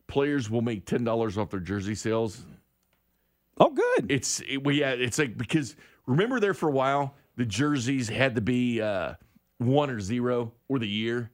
[0.07, 2.45] Players will make ten dollars off their jersey sales.
[3.59, 4.09] oh, good.
[4.09, 5.75] It's it, well, yeah, it's like because
[6.07, 9.13] remember there for a while the jerseys had to be uh,
[9.59, 11.31] one or zero or the year.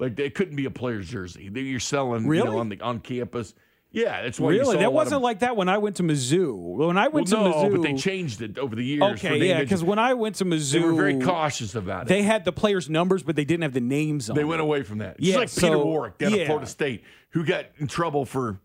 [0.00, 1.48] Like they couldn't be a player's jersey.
[1.54, 3.54] You're selling you know, on the on campus.
[3.92, 6.54] Yeah, that's why Really, that wasn't of, like that when I went to Mizzou.
[6.86, 9.02] When I Well, went no, to Mizzou, but they changed it over the years.
[9.02, 12.08] okay, yeah, because when I went to Mizzou, they were very cautious about it.
[12.08, 14.36] They had the players' numbers, but they didn't have the names on.
[14.36, 15.18] They went away from that.
[15.18, 16.42] Just Yeah, like Peter so- Warrick down yeah.
[16.42, 18.60] at Florida State, who got in trouble for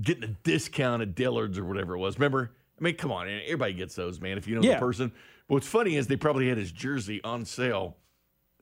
[0.00, 2.16] getting a discount at Dillard's or whatever it was.
[2.16, 2.52] Remember?
[2.80, 4.38] I mean, come on, everybody gets those, man.
[4.38, 4.74] If you know Yeah.
[4.74, 5.10] the person.
[5.48, 7.96] But what's funny is they probably had his jersey on sale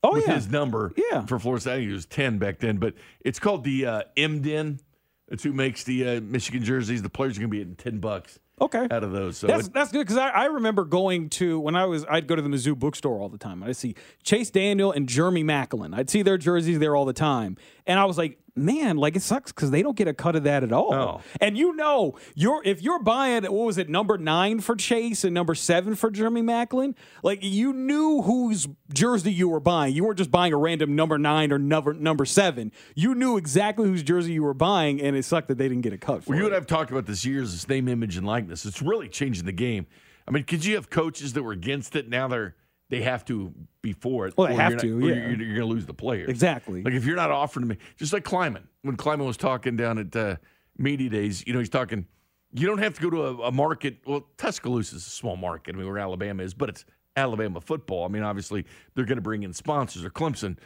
[0.02, 0.92] Oh with yeah, his number.
[0.96, 1.24] Yeah.
[1.26, 2.76] For Florida State, I think it was ten back then.
[2.78, 4.80] But it's called the uh, MDN.
[5.28, 7.02] That's who makes the uh, Michigan jerseys.
[7.02, 8.86] The players are going to be getting ten bucks okay.
[8.90, 9.38] out of those.
[9.38, 12.26] So That's it- that's good because I, I remember going to when I was I'd
[12.26, 13.62] go to the Mizzou bookstore all the time.
[13.62, 15.94] I'd see Chase Daniel and Jeremy Maclin.
[15.96, 17.56] I'd see their jerseys there all the time,
[17.86, 20.44] and I was like, man, like it sucks because they don't get a cut of
[20.44, 20.94] that at all.
[20.94, 21.20] Oh.
[21.40, 25.34] And you know, you're if you're buying what was it number nine for Chase and
[25.34, 29.94] number seven for Jeremy Maclin, like you knew whose jersey you were buying.
[29.94, 32.72] You weren't just buying a random number nine or number number seven.
[32.94, 35.92] You knew exactly whose jersey you were buying, and it sucked that they didn't get
[35.92, 36.48] a cut for Well, you it.
[36.48, 38.64] and I have talked about this years, this name, image, and likeness.
[38.64, 39.86] It's really changing the game.
[40.26, 42.08] I mean, could you have coaches that were against it?
[42.08, 42.56] Now they're
[42.88, 44.34] they have to before it.
[44.36, 45.14] Well, they have you're to, yeah.
[45.14, 46.28] You're, you're going to lose the players.
[46.28, 46.82] Exactly.
[46.82, 50.14] Like if you're not offering me, just like Klieman, when Klieman was talking down at
[50.14, 50.36] uh,
[50.78, 52.06] media days, you know, he's talking.
[52.52, 53.98] You don't have to go to a, a market.
[54.06, 55.74] Well, Tuscaloosa is a small market.
[55.74, 56.84] I mean, where Alabama is, but it's
[57.16, 58.04] Alabama football.
[58.04, 60.56] I mean, obviously they're going to bring in sponsors or Clemson.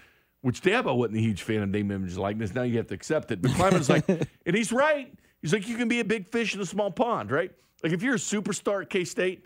[0.42, 2.54] Which Dabo wasn't a huge fan of name, image, likeness.
[2.54, 3.42] Now you have to accept it.
[3.42, 4.09] But Klieman's like,
[4.46, 5.12] and he's right.
[5.42, 7.50] He's like, you can be a big fish in a small pond, right?
[7.83, 9.44] Like if you're a superstar at K State,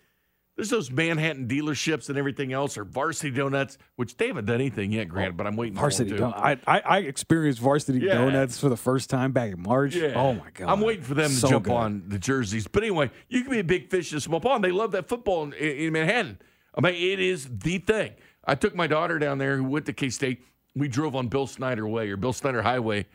[0.57, 4.93] there's those Manhattan dealerships and everything else, or Varsity Donuts, which they haven't done anything
[4.93, 5.31] yet, Grant.
[5.31, 6.47] Oh, but I'm waiting Varsity for them Don- to.
[6.71, 8.15] I, I I experienced varsity Yeah.
[8.15, 9.95] donuts for the first time back in March.
[9.97, 10.13] Yeah.
[10.15, 10.69] Oh my god!
[10.71, 11.73] I'm waiting for them to jump good.
[11.75, 12.67] on the jerseys.
[12.69, 14.63] But anyway, you can be a big fish in a small pond.
[14.63, 16.39] They love that football in, in Manhattan.
[16.77, 18.13] I mean, it is the thing.
[18.45, 20.43] I took my daughter down there who went to K State.
[20.77, 23.07] We drove on Bill Snyder Way or Bill Snyder Highway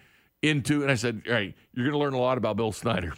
[0.42, 3.14] into, and I said, "All right, you're going to learn a lot about Bill Snyder."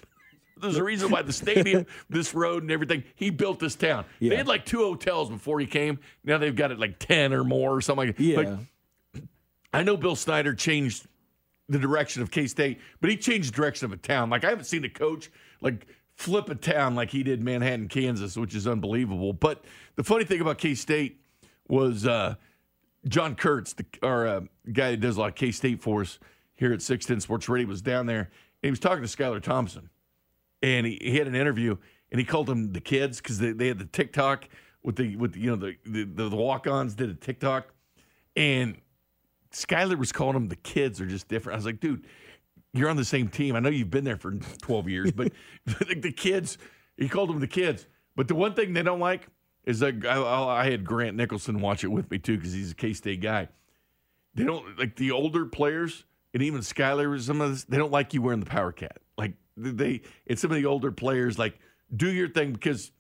[0.62, 3.04] There's a reason why the stadium, this road, and everything.
[3.16, 4.06] He built this town.
[4.20, 4.30] Yeah.
[4.30, 6.00] They had like two hotels before he came.
[6.24, 8.24] Now they've got it like ten or more or something like that.
[8.24, 8.38] Yeah.
[8.38, 9.24] Like,
[9.74, 11.08] I know Bill Snyder changed
[11.70, 14.30] the direction of K State, but he changed the direction of a town.
[14.30, 18.36] Like I haven't seen a coach like flip a town like he did Manhattan, Kansas,
[18.36, 19.34] which is unbelievable.
[19.34, 19.64] But
[19.96, 21.22] the funny thing about K State
[21.68, 22.36] was uh,
[23.08, 26.20] John Kurtz, the our uh, guy that does a lot of K State for us
[26.56, 28.30] here at 610 Sports Radio, was down there
[28.64, 29.90] and he was talking to Skylar Thompson.
[30.62, 31.78] And he, he had an interview
[32.12, 34.48] and he called them the kids because they, they had the TikTok
[34.84, 37.68] with the with the, you know the the, the walk ons did a TikTok
[38.36, 38.78] and
[39.52, 41.56] Skylar was calling them the kids are just different.
[41.56, 42.06] I was like, dude,
[42.74, 43.56] you're on the same team.
[43.56, 45.32] I know you've been there for 12 years, but
[45.66, 46.58] the, the kids,
[46.98, 47.86] he called them the kids.
[48.16, 49.28] But the one thing they don't like
[49.66, 52.76] is that I, I had Grant Nicholson watch it with me too because he's a
[52.76, 53.50] K State guy.
[54.34, 57.20] They don't like the older players and even Skylar.
[57.22, 58.98] Some of this, they don't like you wearing the power cat.
[59.58, 61.60] They and some of the older players like
[61.96, 62.92] do your thing because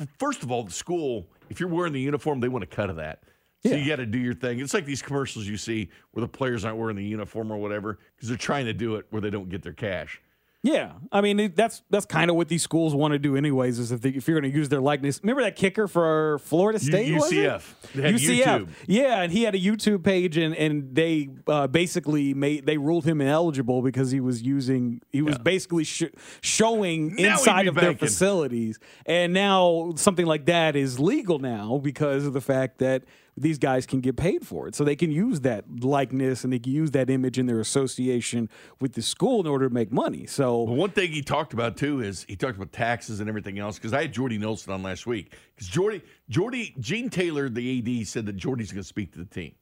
[0.00, 2.90] f- first of all, the school if you're wearing the uniform, they want a cut
[2.90, 3.22] of that.
[3.66, 4.60] So you got to do your thing.
[4.60, 7.98] It's like these commercials you see where the players aren't wearing the uniform or whatever
[8.14, 10.20] because they're trying to do it where they don't get their cash.
[10.64, 13.78] Yeah, I mean that's that's kind of what these schools want to do, anyways.
[13.78, 15.20] Is if, they, if you're going to use their likeness.
[15.22, 17.14] Remember that kicker for Florida State?
[17.14, 17.36] was it?
[17.36, 17.74] UCF.
[17.94, 18.44] UCF.
[18.44, 18.68] YouTube.
[18.88, 23.04] Yeah, and he had a YouTube page, and and they uh, basically made they ruled
[23.04, 27.94] him ineligible because he was using he was basically sh- showing Now inside of their
[27.94, 33.04] facilities, and now something like that is legal now because of the fact that
[33.40, 36.58] these guys can get paid for it, so they can use that likeness and they
[36.58, 38.48] can use that image in their association
[38.80, 40.26] with the school in order to make money.
[40.26, 43.58] So But one thing he talked about too is he talked about taxes and everything
[43.58, 47.78] else because I had Jordy Nelson on last week because Jordy, Jordy, Gene Taylor, the
[48.00, 49.54] AD, said that Jordy's going to speak to the team.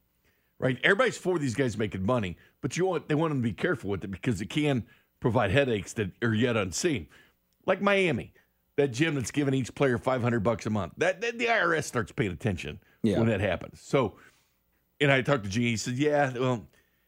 [0.59, 0.79] Right?
[0.83, 3.91] Everybody's for these guys making money, but you want they want them to be careful
[3.91, 4.85] with it because it can
[5.19, 7.07] provide headaches that are yet unseen.
[7.67, 8.33] Like Miami,
[8.77, 10.93] that gym that's giving each player five hundred bucks a month.
[10.97, 13.17] That, that the IRS starts paying attention Yeah.
[13.19, 13.81] when that happens.
[13.81, 14.15] So,
[15.01, 15.67] and I talked to Gene.
[15.67, 16.65] He said, "Yeah, well,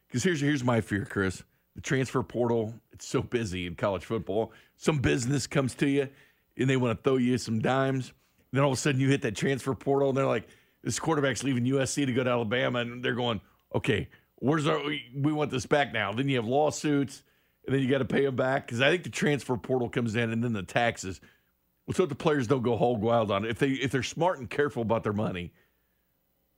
[0.07, 1.43] because here's here's my fear, Chris.
[1.75, 2.73] The transfer portal.
[2.91, 4.51] It's so busy in college football.
[4.75, 6.09] Some business comes to you,
[6.57, 8.11] and they want to throw you some dimes.
[8.51, 10.47] Then all of a sudden, you hit that transfer portal, and they're like,
[10.83, 13.39] "This quarterback's leaving USC to go to Alabama," and they're going,
[13.75, 14.81] "Okay, where's our?
[15.15, 17.21] We want this back now." Then you have lawsuits,
[17.65, 20.15] and then you got to pay them back because I think the transfer portal comes
[20.15, 21.21] in, and then the taxes.
[21.91, 23.51] So the players don't go hog wild on it.
[23.51, 25.51] If they if they're smart and careful about their money,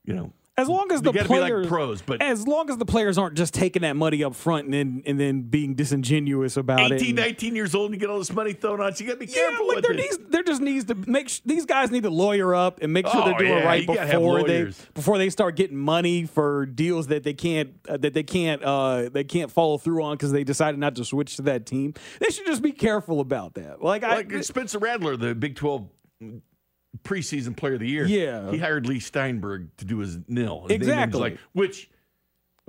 [0.04, 2.85] you know, as long as the be like players pros, but- as long as the
[2.85, 6.91] players aren't just taking that money up front and then and then being disingenuous about
[6.91, 7.07] 18, it.
[7.09, 9.05] and- 19 years old and you get all this money thrown on you.
[9.05, 9.97] You got to be yeah, careful like with there it.
[9.97, 13.07] needs there just needs to make sh- these guys need to lawyer up and make
[13.07, 15.77] sure Oh, they're doing yeah, right you gotta have before they before they start getting
[15.77, 20.03] money for deals that they can't uh, that they can't uh, they can't follow through
[20.03, 21.93] on because they decided not to switch to that team.
[22.19, 23.81] They should just be careful about that.
[23.81, 25.87] Like, like I, Spencer Rattler, the Big 12
[27.04, 28.06] preseason player of the year.
[28.06, 28.51] Yeah.
[28.51, 30.67] He hired Leigh Steinberg to do his nil.
[30.69, 31.19] Exactly.
[31.19, 31.89] Like, which,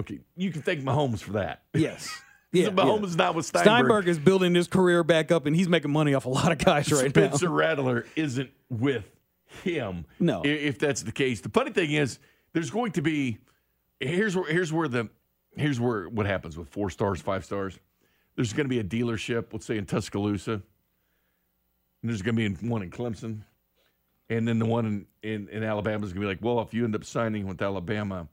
[0.00, 1.62] okay, you can thank Mahomes for that.
[1.74, 2.08] yes.
[2.54, 3.06] Yeah, Yeah, Mahomes yeah.
[3.06, 3.64] is not with Steinberg.
[3.66, 6.58] Steinberg is building his career back up, and he's making money off a lot of
[6.58, 7.26] guys right Spencer now.
[7.28, 9.06] Spencer Rattler isn't with
[9.64, 10.04] him.
[10.20, 10.42] No.
[10.44, 11.40] if that's the case.
[11.40, 12.18] The funny thing is,
[12.52, 13.38] there's going to be
[14.00, 15.08] here's where here's where the
[15.56, 17.78] here's where what happens with four stars, five stars.
[18.36, 20.62] There's going to be a dealership, let's say in Tuscaloosa, and
[22.02, 23.44] there's going to be one in Clemson,
[24.30, 26.74] and then the one in in, in Alabama is going to be like, well, if
[26.74, 28.28] you end up signing with Alabama,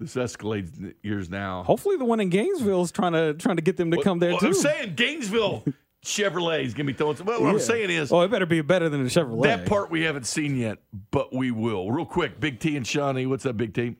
[0.00, 1.62] this escalates years now.
[1.62, 4.30] Hopefully, the one in Gainesville is trying to trying to get them to come there
[4.32, 4.46] Well, too.
[4.48, 5.64] I'm saying Gainesville
[6.04, 7.16] Chevrolet is going to be throwing.
[7.16, 8.12] Some, well, what I'm saying is.
[8.12, 9.44] oh, it better be better than a Chevrolet.
[9.44, 10.78] That part we haven't seen yet,
[11.10, 11.90] but we will.
[11.90, 13.26] Real quick, Big T and Shawnee.
[13.26, 13.96] What's up, Big T?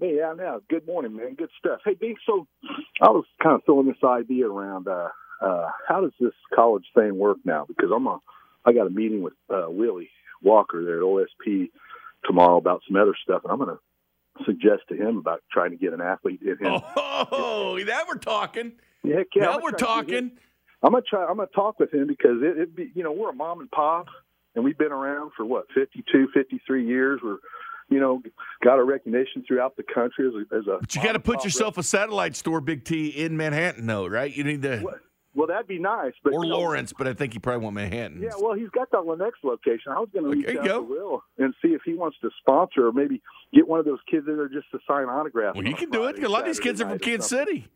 [0.00, 1.34] Hey, yeah, now, good morning, man.
[1.34, 1.80] Good stuff.
[1.84, 2.46] Hey, Bink, so
[3.02, 4.88] I was kind of throwing this idea around.
[4.88, 5.08] Uh,
[5.42, 7.66] uh, how does this college thing work now?
[7.68, 8.18] Because I'm a,
[8.64, 10.08] I got a meeting with uh, Willie
[10.42, 11.70] Walker there at OSP
[12.24, 15.76] tomorrow about some other stuff, and I'm going to suggest to him about trying to
[15.76, 16.80] get an athlete in him.
[16.96, 18.72] Oh, now we're talking.
[19.02, 20.28] Yeah, now I'm we're gonna try to get him.
[20.30, 20.38] talking.
[20.82, 21.26] I'm gonna try.
[21.26, 23.70] I'm gonna talk with him because it, it be, you know, we're a mom and
[23.70, 24.06] pop,
[24.54, 27.20] and we've been around for what 52, 53 years.
[27.22, 27.36] We're,
[27.88, 28.22] you know,
[28.62, 30.56] got a recognition throughout the country as a.
[30.56, 33.86] As a But you got to put yourself a satellite store, Big T, in Manhattan,
[33.86, 34.34] though, right?
[34.34, 35.00] You need to,
[35.34, 37.76] Well, that'd be nice, but or you know, Lawrence, but I think he probably want
[37.76, 38.20] Manhattan.
[38.20, 39.92] Yeah, well, he's got that Lenexa location.
[39.92, 40.82] I was going to reach out go.
[40.82, 43.22] to Will and see if he wants to sponsor or maybe
[43.54, 45.56] get one of those kids in there just to sign autographs.
[45.56, 46.14] Well, you can do it.
[46.16, 47.30] Friday, A lot of these kids are from Kansas.
[47.30, 47.68] City.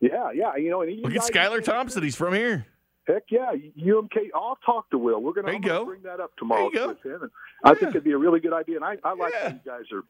[0.00, 2.02] Yeah, yeah, you know, and you Look at Skylar Thompson.
[2.02, 2.66] He's from here.
[3.06, 4.30] Heck yeah, UMK.
[4.34, 5.20] I'll talk to Will.
[5.22, 6.88] We're going to bring that up tomorrow There you go.
[6.88, 7.30] with him, and
[7.64, 8.76] I think it'd be a really good idea.
[8.76, 10.02] And I, I like that you guys are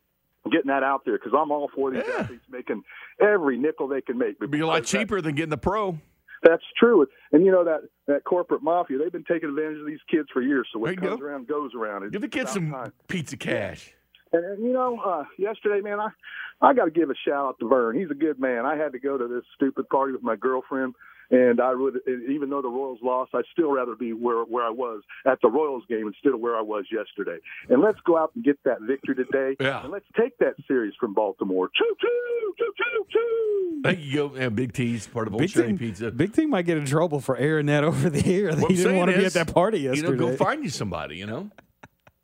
[0.50, 2.22] getting that out there because I'm all for these Yeah.
[2.22, 2.82] athletes making
[3.20, 4.36] every nickel they can make.
[4.40, 5.98] It'd be a lot cheaper than getting the pro.
[6.42, 7.06] That's true.
[7.32, 10.40] And you know that that corporate mafia, they've been taking advantage of these kids for
[10.40, 10.68] years.
[10.72, 11.26] So what comes go.
[11.26, 12.04] around goes around.
[12.04, 12.92] It's Give the kids some time.
[13.08, 13.94] pizza cash.
[14.32, 16.08] And, and you know, uh, yesterday, man, I
[16.60, 17.98] I got to give a shout out to Vern.
[17.98, 18.66] He's a good man.
[18.66, 20.94] I had to go to this stupid party with my girlfriend,
[21.30, 24.70] and I would, even though the Royals lost, I'd still rather be where where I
[24.70, 27.38] was at the Royals game instead of where I was yesterday.
[27.68, 29.56] And let's go out and get that victory today.
[29.60, 29.82] Yeah.
[29.82, 31.68] And let's take that series from Baltimore.
[31.76, 33.80] Choo choo choo choo choo.
[33.84, 34.36] Thank you, go.
[34.36, 36.10] Yeah, Big T's part of Old Big Shiny Pizza.
[36.10, 38.54] Big thing might get in trouble for airing that over the air.
[38.56, 40.16] What he didn't want to be at that party You yesterday.
[40.16, 41.16] know, go find you somebody.
[41.16, 41.50] You know,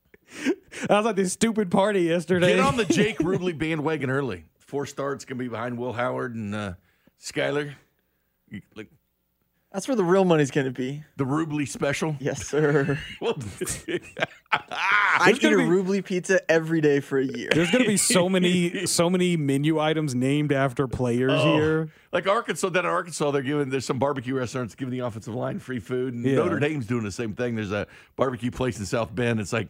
[0.91, 2.55] I was at this stupid party yesterday.
[2.57, 4.45] get on the Jake Rubley bandwagon early.
[4.59, 6.73] Four starts gonna be behind Will Howard and uh,
[7.21, 7.75] Skylar.
[8.55, 8.89] You- Like
[9.73, 11.03] That's where the real money's going to be.
[11.17, 12.17] the Rubley special.
[12.21, 12.99] Yes, sir.
[13.21, 13.37] Well,
[14.53, 17.51] I eat a be- Rubley pizza every day for a year.
[17.53, 21.55] There's gonna be so many, so many menu items named after players Oh.
[21.57, 21.89] here.
[22.13, 25.59] like Arkansas, down in Arkansas, they're giving there's some barbecue restaurants giving the offensive line
[25.59, 26.37] free food, and Yeah.
[26.37, 27.55] Notre Dame's doing the same thing.
[27.57, 27.87] There's a
[28.17, 29.41] barbecue place in South Bend.
[29.41, 29.69] It's like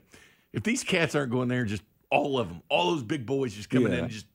[0.53, 3.71] if these cats aren't going there, just all of them, all those big boys just
[3.71, 3.99] coming Yeah.
[3.99, 4.27] in, and just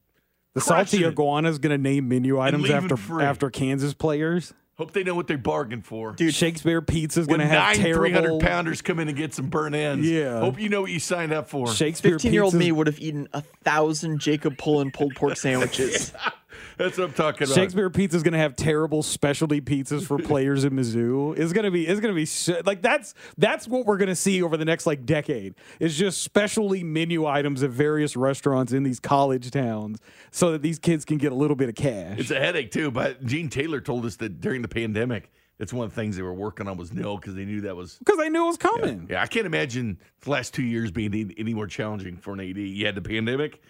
[0.56, 1.10] The crushing salty it.
[1.10, 3.24] iguana is gonna name menu items leave 'em after free.
[3.24, 4.54] after Kansas players.
[4.78, 6.14] hope they know what they bargained for.
[6.14, 8.40] Dude, Shakespeare Pizza's when gonna have nine three hundred terrible.
[8.40, 10.08] pounders come in and get some burn ends.
[10.10, 10.40] Yeah.
[10.40, 11.68] Hope you know what you signed up for.
[11.68, 15.36] Shakespeare 15 year old Pizza's- me would have eaten a thousand Jacob Pullen pulled pork
[15.38, 16.14] sandwiches.
[16.80, 17.56] That's what I'm talking about.
[17.56, 21.38] Shakespeare Pizza's gonna have terrible specialty pizzas for players in Mizzou.
[21.38, 24.56] It's gonna be it's gonna be so- like that's that's what we're gonna see over
[24.56, 25.56] the next like decade.
[25.82, 30.00] It's just specialty menu items at various restaurants in these college towns,
[30.32, 32.18] so that these kids can get a little bit of cash.
[32.18, 32.92] It's a headache too.
[32.92, 36.24] But Gene Taylor told us that during the pandemic, that's one of the things they
[36.24, 37.98] were working on was NIL because they knew that was.
[37.98, 39.08] Because they knew it was coming.
[39.10, 42.40] Yeah, I can't imagine the last two years being any, any more challenging for an
[42.40, 42.58] AD.
[42.58, 43.62] You had the pandemic,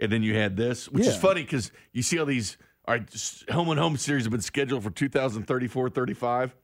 [0.00, 2.56] and then you had this, which is funny because you see all these.
[2.88, 6.56] All right, home and home series have been scheduled for 2034, 35.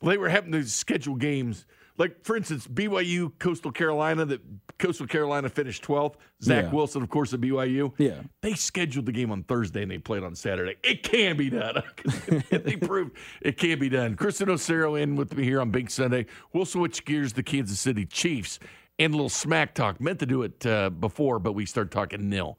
[0.00, 1.66] Well, they were having to schedule games.
[1.98, 4.40] Like, for instance, BYU, Coastal Carolina, that
[4.78, 6.14] Coastal Carolina finished 12th.
[6.42, 6.70] Zach Yeah.
[6.70, 7.92] Wilson, of course, at BYU.
[7.98, 8.22] Yeah.
[8.40, 10.76] They scheduled the game on Thursday and they played on Saturday.
[10.82, 11.82] It can be done.
[12.50, 14.14] they proved it can be done.
[14.16, 16.26] Kristen Osero in with me here on Bink Sunday.
[16.52, 18.58] We'll switch gears to Kansas City Chiefs
[18.98, 20.00] and a little smack talk.
[20.00, 22.58] Meant to do it uh, before, but we start talking NIL.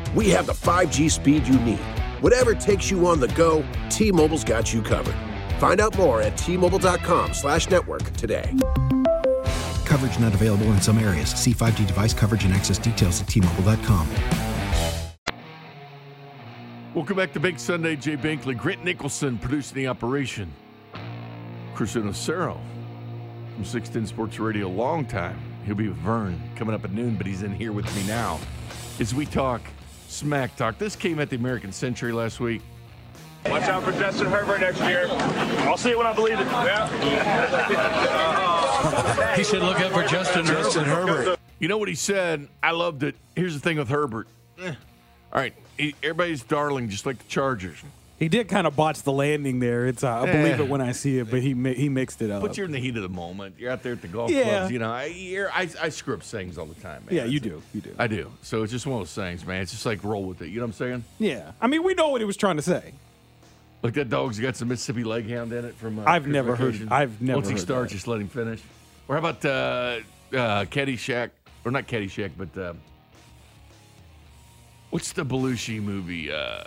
[0.15, 1.79] we have the 5G speed you need.
[2.21, 5.15] Whatever takes you on the go, T Mobile's got you covered.
[5.61, 8.51] Find out more at T-Mobile.com slash network today.
[9.85, 11.29] Coverage not available in some areas.
[11.29, 14.07] See 5G device coverage and access details at tmobile.com.
[16.95, 17.95] Welcome back to Bink Sunday.
[17.95, 20.51] Jay Binkley, Grant Nicholson producing the operation.
[21.75, 22.59] Christian Osero
[23.53, 25.39] from 610 Sports Radio, long time.
[25.67, 28.39] He'll be with Vern coming up at noon, but he's in here with me now
[28.99, 29.61] as we talk
[30.11, 30.77] smack talk.
[30.77, 32.61] This came at the American Century last week.
[33.45, 35.07] Watch out for Justin Herbert next year.
[35.09, 36.45] I'll see it when I believe it.
[36.45, 36.87] Yeah.
[39.35, 42.47] He said, "Look out for Justin, Justin Herbert." You know what he said?
[42.63, 43.15] I loved it.
[43.35, 44.27] Here's the thing with Herbert.
[44.59, 44.75] Eh, All
[45.39, 45.53] right,
[46.01, 47.77] everybody's darling, just like the Chargers.
[48.21, 49.87] He did kind of botch the landing there.
[49.87, 52.29] It's uh, I believe it when I see it, but he mi- he mixed it
[52.29, 52.43] up.
[52.43, 53.55] But you're in the heat of the moment.
[53.57, 54.43] You're out there at the golf Yeah.
[54.43, 54.71] clubs.
[54.71, 57.03] You know, I, you're, I I screw up sayings all the time.
[57.07, 57.15] Man.
[57.15, 57.95] yeah, you do, you do.
[57.97, 58.31] I do.
[58.43, 59.63] So it's just one of those sayings, man.
[59.63, 60.49] It's just like roll with it.
[60.49, 61.03] You know what I'm saying?
[61.17, 62.93] Yeah, I mean we know what he was trying to say.
[63.81, 65.97] Like that dog's got some Mississippi leg hound in it from.
[65.97, 66.93] Uh, I've never heard- Vacation.
[66.93, 67.95] I've never Once he heard starts, that.
[67.97, 68.61] just let him finish.
[69.07, 71.31] Or how about uh, uh, Caddyshack?
[71.65, 72.73] Or not Caddyshack, but uh,
[74.91, 76.31] what's the Belushi movie?
[76.31, 76.65] Uh,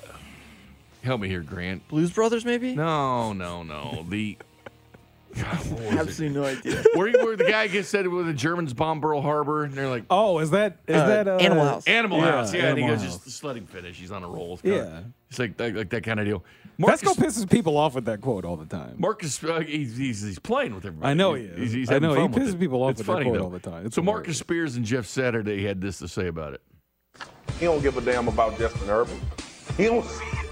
[1.04, 1.86] help me here, Grant.
[1.88, 2.74] Blues Brothers, maybe?
[2.74, 4.04] No, no, no.
[4.08, 4.36] The
[5.34, 5.98] God, what was it?
[5.98, 6.84] Absolutely no idea.
[6.94, 10.04] where, where the guy gets said where the Germans bomb Pearl Harbor, and they're like,
[10.08, 11.86] Oh, is that is Uh, that uh, Animal House.
[11.88, 12.66] Animal Yeah, House, yeah.
[12.68, 13.14] and he goes, House.
[13.14, 13.96] just, just let him finish.
[13.98, 14.54] He's on a roll.
[14.54, 14.84] It's Yeah.
[14.84, 16.44] kinda- it's like that, like that kind of deal.
[16.78, 18.94] Vasco Marcus, pisses people off with that quote all the time.
[18.98, 21.10] Marcus, uh, he's, he's he's playing with everybody.
[21.10, 21.58] I know he is.
[21.58, 22.60] He's, he's I having know, he fun with pisses it.
[22.60, 23.44] people off It's with that funny, quote though.
[23.44, 23.86] all the time.
[23.86, 24.26] It's so hilarious.
[24.26, 26.60] Marcus Spears and Jeff Saturday had this to say about it.
[27.58, 29.16] He don't give a damn about Justin Herbert.
[29.76, 30.43] He don't see it.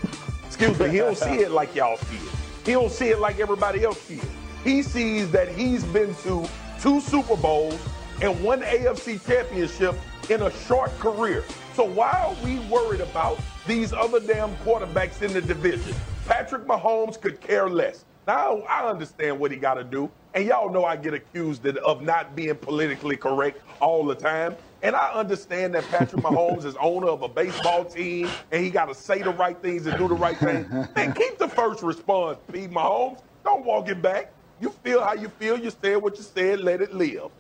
[0.63, 0.91] Excuse me.
[0.91, 2.33] He don't see it like y'all see it.
[2.65, 4.29] He don't see it like everybody else see it.
[4.63, 6.49] He sees that he's been to
[6.81, 7.81] two Super Bowls
[8.21, 9.97] and one AFC championship
[10.31, 11.43] in a short career.
[11.75, 15.97] So why are we worried about these other damn quarterbacks in the division?
[16.29, 18.05] Patrick Mahomes could care less.
[18.29, 22.03] Now I understand what he got to do, and y'all know I get accused of
[22.03, 24.55] not being politically correct all the time.
[24.83, 28.87] And I understand that Patrick Mahomes is owner of a baseball team, and he got
[28.87, 30.69] to say the right things and do the right thing.
[30.97, 33.23] Man, keep the first response, Pete Mahomes.
[33.45, 34.33] Don't walk it back.
[34.61, 35.59] You feel how you feel.
[35.59, 36.61] You said what you said.
[36.61, 37.31] Let it live.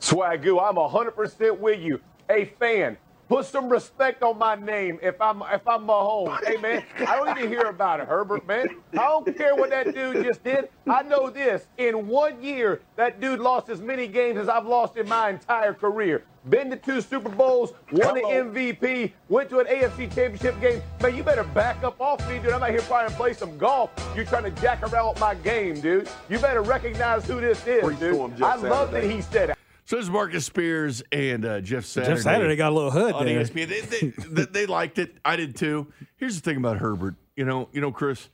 [0.00, 2.00] Swagu, I'm 100% with you.
[2.30, 2.98] A fan,
[3.28, 6.44] put some respect on my name if I'm if I'm Mahomes.
[6.44, 8.68] Hey, man, I don't even hear about it, Herbert, man.
[8.92, 10.68] I don't care what that dude just did.
[10.88, 11.66] I know this.
[11.76, 15.74] In one year, that dude lost as many games as I've lost in my entire
[15.74, 16.24] career.
[16.48, 20.80] Been to two Super Bowls, won the MVP, went to an AFC Championship game.
[21.02, 22.52] Man, you better back up off me, dude.
[22.52, 23.90] I'm out here trying to play some golf.
[24.16, 26.08] You're trying to jack around with my game, dude.
[26.30, 28.42] You better recognize who this is, dude.
[28.42, 29.58] I love that he said it.
[29.88, 32.16] So is Marcus Spears and uh, Jeff Saturday.
[32.16, 33.40] Jeff Saturday got a little hood on there.
[33.40, 33.68] ESPN.
[33.70, 35.16] They, they, they, they liked it.
[35.24, 35.86] I did too.
[36.18, 37.14] Here's the thing about Herbert.
[37.36, 38.28] You know, you know, Chris.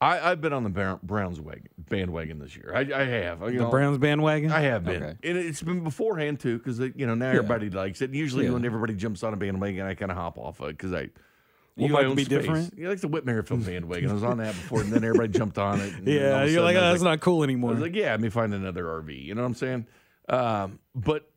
[0.00, 2.72] I, I've been on the Browns wagon, bandwagon this year.
[2.74, 3.42] I, I have.
[3.42, 4.50] You The know, Browns bandwagon?
[4.50, 5.16] I have been, Okay.
[5.22, 8.10] and it's been beforehand too, because you know now everybody likes it.
[8.12, 8.54] Usually, Yeah.
[8.54, 11.10] when everybody jumps on a bandwagon, I kind of hop off of it because I.
[11.76, 12.38] You like to be space.
[12.40, 12.74] different?
[12.76, 14.10] You like the Whit Merrifield bandwagon.
[14.10, 15.94] I was on that before, and then everybody jumped on it.
[15.94, 17.70] and Yeah, you're like, oh, that's not cool anymore.
[17.70, 19.24] I was like, yeah, let me find another RV.
[19.24, 19.86] You know what I'm saying?
[20.28, 21.30] Um, but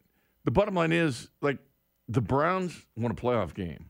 [0.43, 1.59] the bottom line is, like,
[2.07, 3.89] the Browns won a playoff game.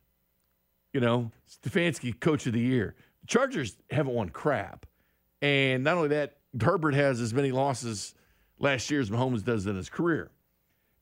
[0.94, 2.96] You know, Stefanski, coach of the year.
[3.22, 4.86] The Chargers haven't won crap.
[5.42, 8.14] And not only that, Herbert has as many losses
[8.60, 10.30] last year as Mahomes does in his career.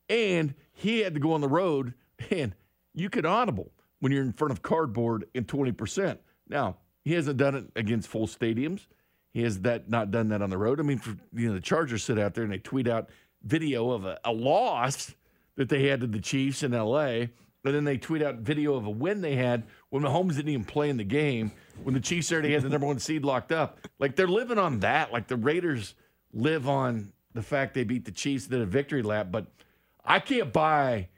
[0.08, 1.93] And he had to go on the road,
[2.32, 2.56] and
[2.93, 6.18] you could audible when you're in front of cardboard in 20%.
[6.47, 8.88] Now, he hasn't done it against full stadiums.
[9.32, 10.80] He has that not done that on the road.
[10.80, 13.10] I mean, for, you know, the Chargers sit out there and they tweet out
[13.44, 15.14] video of a, a loss
[15.56, 17.30] that they had to the Chiefs in L.A.,
[17.66, 20.66] and then they tweet out video of a win they had when Mahomes didn't even
[20.66, 21.52] play in the game,
[21.84, 23.80] when the Chiefs already had the number one seed locked up.
[24.00, 25.12] Like they're living on that.
[25.12, 25.96] Like the Raiders
[26.34, 29.28] live on the fact they beat the Chiefs, did a victory lap.
[29.30, 29.48] But
[30.06, 31.10] I can't buy,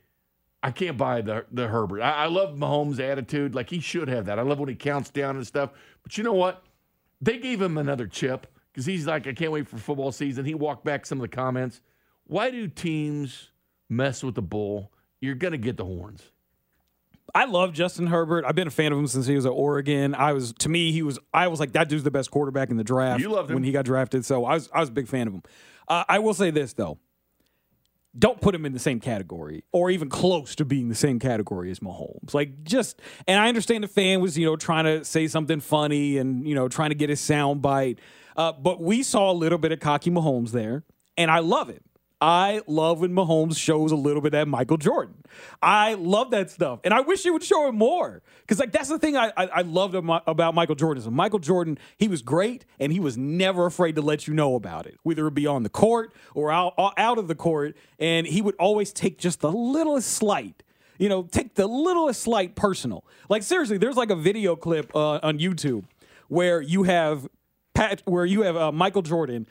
[0.64, 2.02] I can't buy the the Herbert.
[2.02, 3.54] I, I love Mahomes' attitude.
[3.54, 4.40] Like he should have that.
[4.40, 5.70] I love when he counts down and stuff.
[6.04, 6.64] But you know what?
[7.22, 10.44] They gave him another chip because he's like, I can't wait for football season.
[10.44, 11.82] He walked back some of the comments.
[12.28, 13.50] Why do teams
[13.90, 14.92] mess with the bull?
[15.20, 16.24] You're gonna get the horns.
[17.34, 18.44] I love Justin Herbert.
[18.46, 20.14] I've been a fan of him since he was at Oregon.
[20.16, 22.78] I was to me, he was I was like that dude's the best quarterback in
[22.78, 23.22] the draft.
[23.22, 23.56] You loved him.
[23.56, 25.44] when he got drafted, so I was I was a big fan of him.
[25.88, 27.00] Uh, I will say this though.
[28.18, 31.72] Don't put him in the same category or even close to being the same category
[31.72, 32.34] as Mahomes.
[32.34, 36.18] Like just and I understand the fan was, you know, trying to say something funny
[36.18, 38.00] and, you know, trying to get his sound bite.
[38.36, 40.84] Uh, but we saw a little bit of cocky Mahomes there,
[41.18, 41.84] and I love it.
[42.22, 45.16] I love when Mahomes shows a little bit of that Michael Jordan.
[45.60, 48.22] I love that stuff, and I wish he would show it more.
[48.42, 51.04] Because like that's the thing I I, I loved about Michael Jordan.
[51.04, 54.56] So Michael Jordan, he was great, and he was never afraid to let you know
[54.56, 57.76] about it, whether it be on the court or out out of the court.
[57.98, 60.62] And he would always take just the littlest slight.
[61.00, 63.04] You know, take the littlest slight personal.
[63.30, 65.86] Like seriously, there's like a video clip uh, on YouTube
[66.28, 67.28] where you have
[67.74, 69.48] Pat, where you have uh, Michael Jordan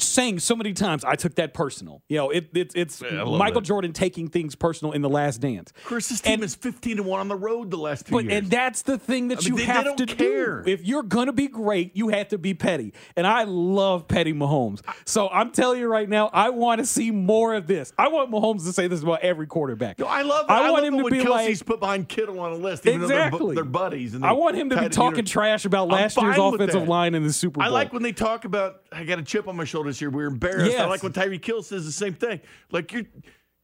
[0.00, 2.02] saying so many times, I took that personal.
[2.08, 3.66] You know, it, it it's I love Michael that.
[3.66, 5.72] Jordan taking things personal in the last dance.
[5.84, 8.34] Chris, this team is 15 to 1 on the road the last two But years.
[8.42, 10.62] and that's the thing that I mean, you they- they have don't to care.
[10.62, 10.70] do.
[10.70, 12.92] If you're gonna be great, you have to be petty.
[13.16, 14.80] And I love petty Mahomes.
[15.04, 17.92] So I'm telling you right now, I want to see more of this.
[17.98, 19.98] I want Mahomes to say this about every quarterback.
[19.98, 20.46] No, I love.
[20.48, 22.86] I, I, want love him to be Kelce's like put behind Kittle on a list.
[22.86, 23.54] Even though they're exactly.
[23.54, 24.14] they're, buddies.
[24.14, 25.26] And I want him to be talking unit.
[25.26, 26.88] trash about last year's offensive that.
[26.88, 27.64] line in the Super Bowl.
[27.64, 30.10] I like when they talk about I got a chip on my shoulder this year.
[30.10, 30.76] We're embarrassed.
[30.76, 32.40] I like when Tyreek Hill says the same thing.
[32.70, 33.04] Like you're,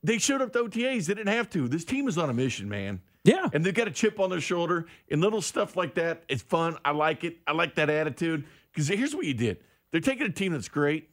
[0.02, 1.06] they showed up to OTAs.
[1.06, 1.68] They didn't have to.
[1.68, 3.00] This team is on a mission, man.
[3.24, 3.48] Yeah.
[3.52, 6.22] And they've got a chip on their shoulder and little stuff like that.
[6.28, 6.78] It's fun.
[6.84, 7.36] I like it.
[7.46, 8.44] I like that attitude.
[8.72, 9.58] Because here's what you did.
[9.90, 11.08] They're taking a team that's great.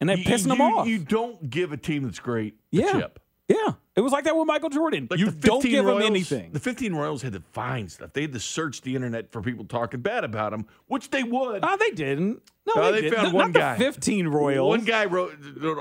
[0.00, 0.86] and they're You- pissing them off.
[0.86, 2.92] You don't give a team that's great a Yeah.
[2.92, 3.20] chip.
[3.48, 3.72] yeah.
[3.96, 5.08] It was like that with Michael Jordan.
[5.10, 6.52] Like you don't give Royals, him anything.
[6.52, 8.12] The 15 Royals had to find stuff.
[8.12, 11.60] They had to search the internet for people talking bad about them, which they would.
[11.64, 12.42] Oh, they didn't.
[12.66, 13.22] No, No, they, they didn't.
[13.24, 13.78] found one the guy.
[13.78, 14.68] 15 Royals.
[14.68, 15.32] One guy wrote.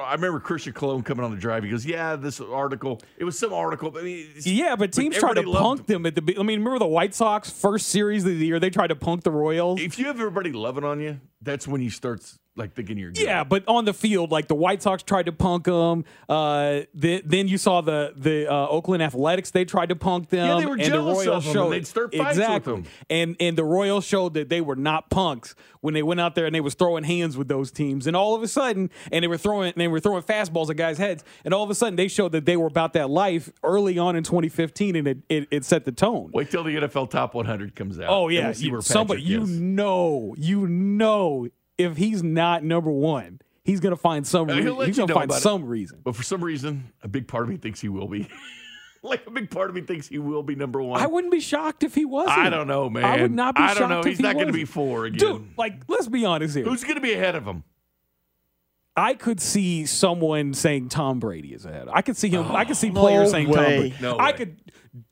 [0.01, 1.63] I remember Christian Colón coming on the drive.
[1.65, 3.01] He goes, "Yeah, this article.
[3.17, 3.91] It was some article.
[3.97, 6.21] I mean, Yeah, but teams tried to punk them at the.
[6.39, 8.59] I mean, remember the White Sox first series of the year?
[8.61, 9.81] They tried to punk the Royals.
[9.81, 12.21] If you have everybody loving on you, that's when you start
[12.55, 13.23] like thinking you're good.
[13.23, 16.05] Yeah, but on the field, like the White Sox tried to punk them.
[16.29, 19.51] Uh, th- then you saw the the uh, Oakland Athletics.
[19.51, 20.47] They tried to punk them.
[20.47, 22.63] Yeah, they were and jealous the Royals of 'em, and showed they'd start fights with
[22.63, 22.83] them.
[23.09, 26.45] And and the Royals showed that they were not punks when they went out there
[26.45, 28.07] and they was throwing hands with those teams.
[28.07, 30.97] And all of a sudden, and they were throwing they were throwing fastballs at guys'
[30.97, 31.23] heads.
[31.43, 34.15] And all of a sudden, they showed that they were about that life early on
[34.15, 36.31] in 2015, and it it, it set the tone.
[36.33, 38.09] Wait till the NFL Top 100 comes out.
[38.09, 39.59] Oh yeah, we'll you- somebody Patrick you is.
[39.59, 41.47] know, you know,
[41.77, 44.47] if he's not number one, he's gonna find some.
[44.47, 45.41] Re- he'll he's gonna find about it.
[45.41, 45.99] some reason.
[46.03, 48.29] But for some reason, a big part of me thinks he will be.
[49.03, 50.99] like a big part of me thinks he will be number one.
[51.01, 52.37] I wouldn't be shocked if he wasn't.
[52.37, 53.03] I don't know, man.
[53.05, 53.99] I would not be I shocked don't know.
[53.99, 55.19] if He's he not going to be four again.
[55.19, 56.65] Dude, like, let's be honest here.
[56.65, 57.63] Who's going to be ahead of him?
[58.97, 61.87] I could see someone saying Tom Brady is ahead.
[61.91, 62.49] I could see him.
[62.51, 63.77] I could see No players saying Tom way.
[63.79, 63.95] Brady.
[64.01, 64.37] No I way.
[64.37, 64.59] could.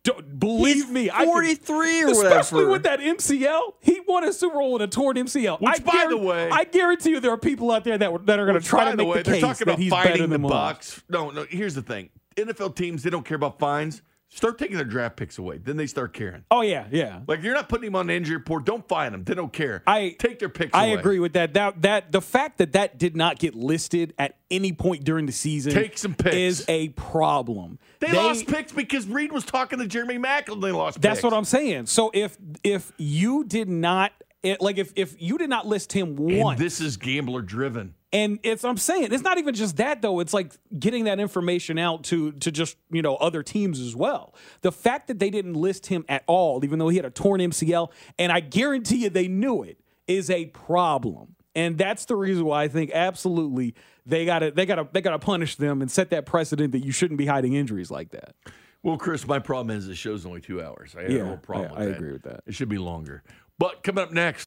[0.04, 2.72] D- believe me, I could- 43 or especially whatever.
[2.72, 3.74] with that MCL.
[3.82, 5.60] He won a Super Bowl with a torn MCL.
[5.60, 8.20] Which, I by the way- I guarantee you, there are people out there that were-
[8.20, 9.80] that are going to try to the make way, the they're case talking that about
[9.80, 10.50] he's better fighting the than Mahomes.
[10.50, 11.04] Bucks.
[11.10, 11.46] No, no.
[11.50, 14.02] Here's the thing: NFL teams they don't care about fines.
[14.36, 15.60] Start taking their draft picks away.
[15.60, 16.44] Then they start caring.
[16.50, 17.20] Oh yeah, yeah.
[17.28, 18.66] Like you're not putting him on the injury report.
[18.66, 19.24] Don't find them.
[19.24, 19.84] They don't care.
[19.86, 20.74] I take their picks.
[20.74, 21.00] I away.
[21.00, 21.54] agree with that.
[21.54, 25.32] That that the fact that that did not get listed at any point during the
[25.32, 26.36] season Take some picks.
[26.36, 27.78] is a problem.
[28.00, 31.00] They, lost picks because Reid was talking to Jeremy Mack and they lost.
[31.00, 31.24] That's picks.
[31.24, 31.86] what I'm saying.
[31.86, 36.18] So if if you did not it, like if if you did not list him
[36.18, 37.94] And once, this is gambler driven.
[38.14, 40.20] And it's I'm saying it's not even just that though.
[40.22, 44.34] It's like getting that information out to to just you know other teams as well.
[44.62, 47.42] The fact that they didn't list him at all, even though he had a torn
[47.42, 51.36] MCL, and I guarantee you they knew it, is a problem.
[51.56, 55.56] And that's the reason why I think absolutely they gotta they gotta they gotta punish
[55.56, 58.36] them and set that precedent that you shouldn't be hiding injuries like that.
[58.82, 60.96] Well, Chris, my problem is the show's only two hours.
[60.98, 61.96] I have Yeah, problem I- that.
[61.96, 62.42] agree with that.
[62.46, 63.24] It should be longer.
[63.58, 64.46] But coming up next,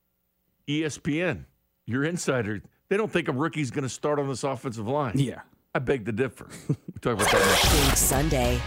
[0.69, 1.45] ESPN,
[1.87, 5.19] your insider, they don't think a rookie's going to start on this offensive line.
[5.19, 5.41] Yeah.
[5.75, 6.49] I beg to differ.
[6.69, 7.73] We'll talk about that next.
[7.73, 8.61] Bink Sunday.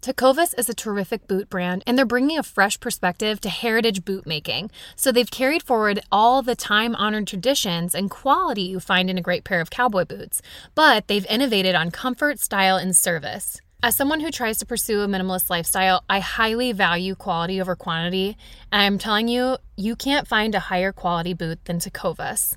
[0.00, 4.26] Tecovas is a terrific boot brand, and they're bringing a fresh perspective to heritage boot
[4.26, 4.70] making.
[4.94, 9.22] So they've carried forward all the time honored traditions and quality you find in a
[9.22, 10.40] great pair of cowboy boots,
[10.76, 13.60] but they've innovated on comfort, style, and service.
[13.82, 18.36] As someone who tries to pursue a minimalist lifestyle, I highly value quality over quantity,
[18.70, 22.56] and I'm telling you, you can't find a higher quality boot than Tecovas.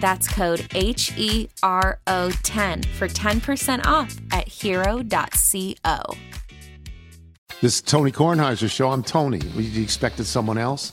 [0.00, 6.02] That's code H E R O 10 for 10% off at hero.co.
[7.60, 8.90] This is Tony Kornheiser's show.
[8.90, 9.38] I'm Tony.
[9.38, 10.92] You expected someone else?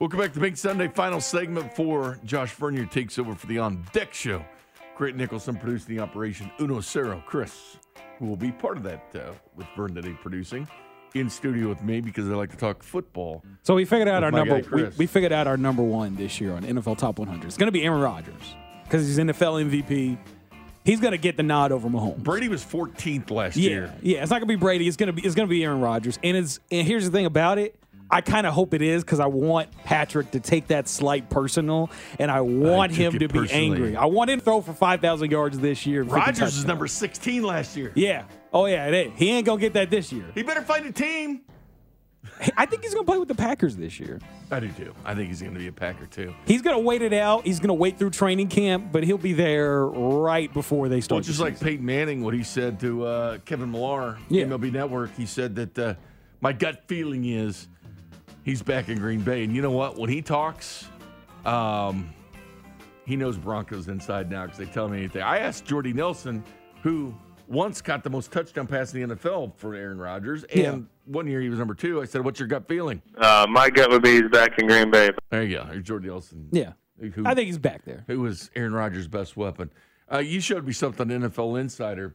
[0.00, 3.84] Welcome back to Bink Sunday, final segment for Josh Vernier takes over for the On
[3.92, 4.44] Deck Show.
[4.96, 6.52] Grant Nicholson producing the operation.
[6.60, 7.78] Uno Cero, Chris,
[8.20, 10.68] who will be part of that uh, with Vern today producing,
[11.16, 13.42] in studio with me because I like to talk football.
[13.64, 14.62] So we figured out our number.
[14.70, 17.44] We, we figured out our number one this year on NFL Top 100.
[17.44, 20.16] It's going to be Aaron Rodgers because he's NFL MVP.
[20.84, 22.22] He's going to get the nod over Mahomes.
[22.22, 23.94] Brady was 14th last yeah, year.
[24.00, 24.86] Yeah, it's not going to be Brady.
[24.86, 26.20] It's going to be it's going to be Aaron Rodgers.
[26.22, 27.74] And it's and here's the thing about it.
[28.10, 31.90] I kind of hope it is because I want Patrick to take that slight personal,
[32.18, 33.64] and I want took him to be personally.
[33.66, 33.96] angry.
[33.96, 36.00] I want him to throw for five thousand yards this year.
[36.02, 37.92] and 50 Rodgers is number 16 last year.
[37.94, 38.24] Yeah.
[38.52, 39.12] Oh yeah, it is.
[39.18, 40.24] He ain't gonna get that this year.
[40.34, 41.42] He better find a team.
[42.56, 44.20] I think he's gonna play with the Packers this year.
[44.50, 44.94] I do too.
[45.04, 46.34] I think he's going to be a Packer too.
[46.46, 47.44] He's gonna wait it out.
[47.46, 51.16] He's gonna wait through training camp, but he'll be there right before they start.
[51.18, 51.66] Well, just like season.
[51.68, 54.44] Peyton Manning, what he said to uh, Kevin Millar, Yeah.
[54.44, 55.94] MLB Network, he said that uh,
[56.40, 57.68] my gut feeling is
[58.48, 59.44] he's back in Green Bay.
[59.44, 59.98] And you know what?
[59.98, 60.86] When he talks,
[61.44, 62.08] um,
[63.04, 65.20] he knows Broncos inside now because they tell me anything.
[65.22, 66.42] I asked Jordy Nelson,
[66.82, 67.14] who
[67.46, 70.78] once got the most touchdown pass in the NFL for Aaron Rodgers, and Yeah.
[71.04, 72.00] one year he was number two.
[72.00, 74.90] I said, "What's your gut feeling?" Uh, my gut would be he's back in Green
[74.90, 75.10] Bay.
[75.30, 75.64] There you go.
[75.70, 76.48] There's Jordy Nelson.
[76.52, 76.72] Yeah.
[77.00, 78.04] Who, I think he's back there.
[78.08, 79.70] who was Aaron Rodgers' best weapon.
[80.12, 82.14] Uh, you showed me something NFL Insider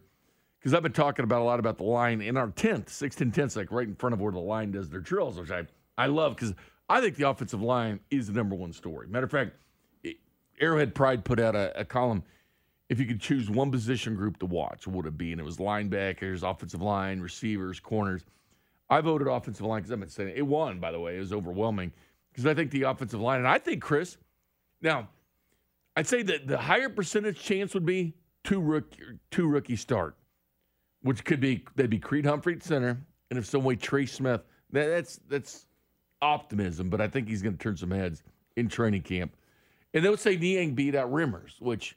[0.59, 3.55] because I've been talking about a lot about the line in our tenth, sixteen tenths,
[3.55, 5.63] like right in front of where the line does their drills, which I
[5.97, 6.53] I love because
[6.89, 9.07] I think the offensive line is the number one story.
[9.07, 9.53] Matter of fact,
[10.59, 12.23] Arrowhead Pride put out a, a column.
[12.89, 15.31] If you could choose one position group to watch, what would it be?
[15.31, 18.23] And it was linebackers, offensive line, receivers, corners.
[18.89, 20.37] I voted offensive line because I've been saying it.
[20.37, 21.15] it won, by the way.
[21.15, 21.91] It was overwhelming
[22.31, 24.17] because I think the offensive line, and I think Chris.
[24.81, 25.07] Now,
[25.95, 28.99] I'd say that the higher percentage chance would be two rookie,
[29.31, 30.15] two rookie start,
[31.01, 34.41] which could be they'd be Creed Humphrey at center, and if some way Trey Smith.
[34.71, 35.65] That, that's that's
[36.23, 38.23] optimism, but I think he's going to turn some heads
[38.55, 39.35] in training camp.
[39.93, 41.95] And they would say Niang beat out Remmers, which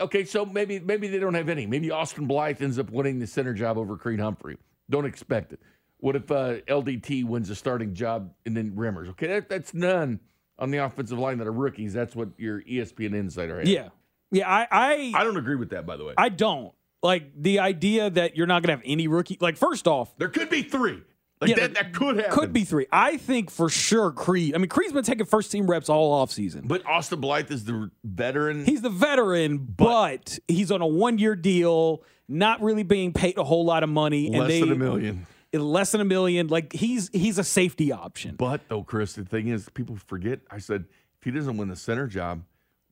[0.00, 1.66] okay, so maybe maybe they don't have any.
[1.66, 4.56] Maybe Austin Blythe ends up winning the center job over Creed Humphrey.
[4.88, 5.60] Don't expect it.
[5.98, 9.08] What if uh, LDT wins the starting job and then Remmers?
[9.10, 10.20] Okay, that, that's none
[10.58, 11.92] on the offensive line that are rookies.
[11.92, 13.68] That's what your ESPN insider had.
[13.68, 13.88] Yeah.
[14.30, 16.14] Yeah, I, I I don't agree with that, by the way.
[16.16, 16.72] I don't.
[17.02, 20.50] Like the idea that you're not gonna have any rookie like first off, there could
[20.50, 21.02] be three.
[21.40, 22.32] Like Yeah, that, that could happen.
[22.32, 22.86] could be three.
[22.92, 24.54] I think for sure Creed.
[24.54, 26.66] I mean, Creed's been taking first team reps all offseason.
[26.68, 28.64] But Austin Blythe is the veteran.
[28.64, 33.44] He's the veteran, but, he's on a one year deal, not really being paid a
[33.44, 34.26] whole lot of money.
[34.28, 35.26] and less they, than a million.
[35.52, 36.48] Less than a million.
[36.48, 38.34] Like he's he's a safety option.
[38.36, 40.40] But though, Chris, the thing is, people forget.
[40.50, 40.84] I said
[41.18, 42.42] if he doesn't win the center job,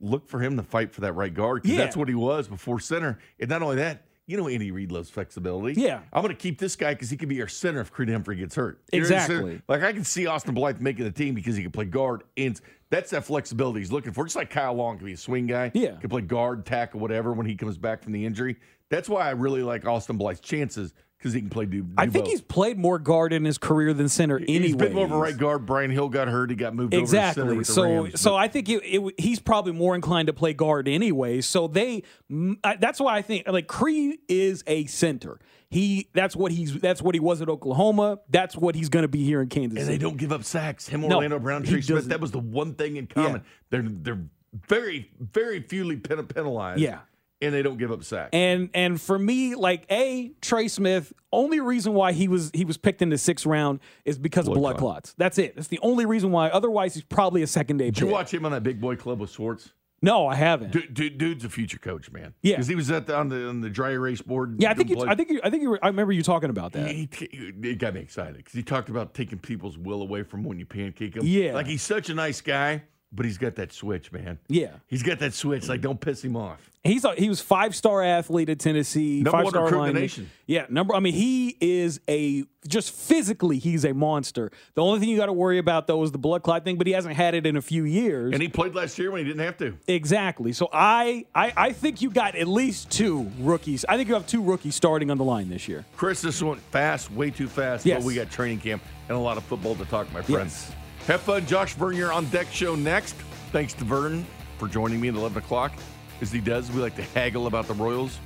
[0.01, 1.85] look for him to fight for that right guard because Yeah.
[1.85, 3.19] that's what he was before center.
[3.41, 5.81] And not only that, you know, Andy Reid loves flexibility.
[5.81, 6.01] Yeah.
[6.13, 8.37] I'm going to keep this guy because he can be our center if Creed Humphrey
[8.37, 8.81] gets hurt.
[8.93, 9.41] You know what I'm saying?
[9.41, 9.63] Exactly.
[9.69, 12.61] Like I can see Austin Blythe making the team because he can play guard, and
[12.91, 14.25] that's that flexibility he's looking for.
[14.25, 15.71] Just like Kyle Long can be a swing guy.
[15.75, 15.97] Yeah.
[15.97, 18.57] can play guard, tackle, whatever when he comes back from the injury.
[18.91, 21.83] That's why I really like Austin Blythe's chances because he can play do.
[21.83, 22.33] do I think both.
[22.33, 24.67] he's played more guard in his career than center anyway.
[24.67, 25.65] He's been more of a right guard.
[25.65, 26.51] Brian Hill got hurt.
[26.51, 27.65] He got moved over to center Exactly.
[27.65, 28.21] So, Rams.
[28.21, 31.41] so I think it, it, he's probably more inclined to play guard anyway.
[31.41, 35.39] So they, that's why I think like Cree is a center.
[35.71, 38.19] He, that's what he's, that's what he was at Oklahoma.
[38.29, 39.79] That's what he's going to be here in Kansas.
[39.79, 40.03] and they City.
[40.05, 40.89] don't give up sacks.
[40.89, 42.07] Him, No, Orlando Brown, he Trey Smith.
[42.07, 43.45] That was the one thing in common.
[43.71, 44.21] They're they're
[44.69, 46.81] very very fewly penalized.
[46.81, 46.99] Yeah.
[47.43, 48.31] And they don't give up sacks.
[48.33, 52.77] And and for me, like a Trey Smith, only reason why he was he was
[52.77, 54.93] picked in the sixth round is because of Blood blood clot.
[54.95, 55.15] clots.
[55.19, 55.57] That's it.
[55.57, 56.49] That's the only reason why.
[56.49, 59.21] Otherwise, he's probably a second day Did you watch him on that big boy club
[59.21, 59.73] with Swartz?
[60.05, 60.73] No, I haven't.
[60.73, 62.35] Dude, dude, dude's a future coach, man.
[62.43, 62.57] Yeah.
[62.57, 64.57] because he was at the, on the on the dry erase board.
[64.59, 66.51] Yeah, I think you, I think you, I think you were, I remember you talking
[66.51, 66.89] about that.
[66.91, 70.43] He, he, it got me excited because he talked about taking people's will away from
[70.43, 71.25] when you pancake them.
[71.25, 71.55] Yeah.
[71.55, 72.83] like he's such a nice guy,
[73.13, 74.39] but he's got that switch, man.
[74.49, 74.71] Yeah.
[74.87, 75.69] he's got that switch.
[75.69, 76.71] Like, don't piss him off.
[76.85, 79.23] He's a, he was five star athlete at Tennessee.
[79.23, 80.31] Number one five-star recruit in the nation.
[80.47, 80.97] Yeah, number.
[80.97, 84.51] I mean, he is a just physically he's a monster.
[84.75, 86.89] The only thing you got to worry about though is the blood clot thing, but
[86.89, 88.33] he hasn't had it in a few years.
[88.33, 89.77] And he played last year when he didn't have to.
[89.87, 90.53] Exactly.
[90.53, 93.85] So I, I I think you got at least two rookies.
[93.89, 95.85] I think you have two rookies starting on the line this year.
[95.97, 97.87] Chris, this went fast, way too fast.
[97.87, 97.99] Yes.
[97.99, 100.67] But we got training camp and a lot of football to talk, my friends.
[100.69, 100.73] Yes.
[101.07, 101.45] Have fun.
[101.47, 103.15] Josh Vernier on deck show next.
[103.51, 104.25] Thanks to Vern
[104.59, 105.73] for joining me at 11 o'clock.
[106.21, 108.21] As he does, we like to haggle about the Royals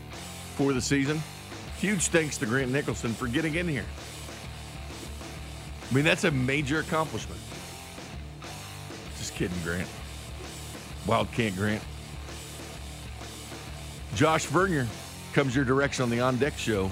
[0.56, 1.22] for the season.
[1.78, 3.86] Huge thanks to Grant Nicholson for getting in here.
[5.90, 7.40] I mean, that's a major accomplishment.
[9.16, 9.88] Just kidding, Grant.
[11.06, 11.82] Wildcat Grant.
[14.14, 14.86] Josh Vernier
[15.32, 16.90] comes your direction on the On Deck show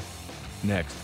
[0.62, 1.03] next.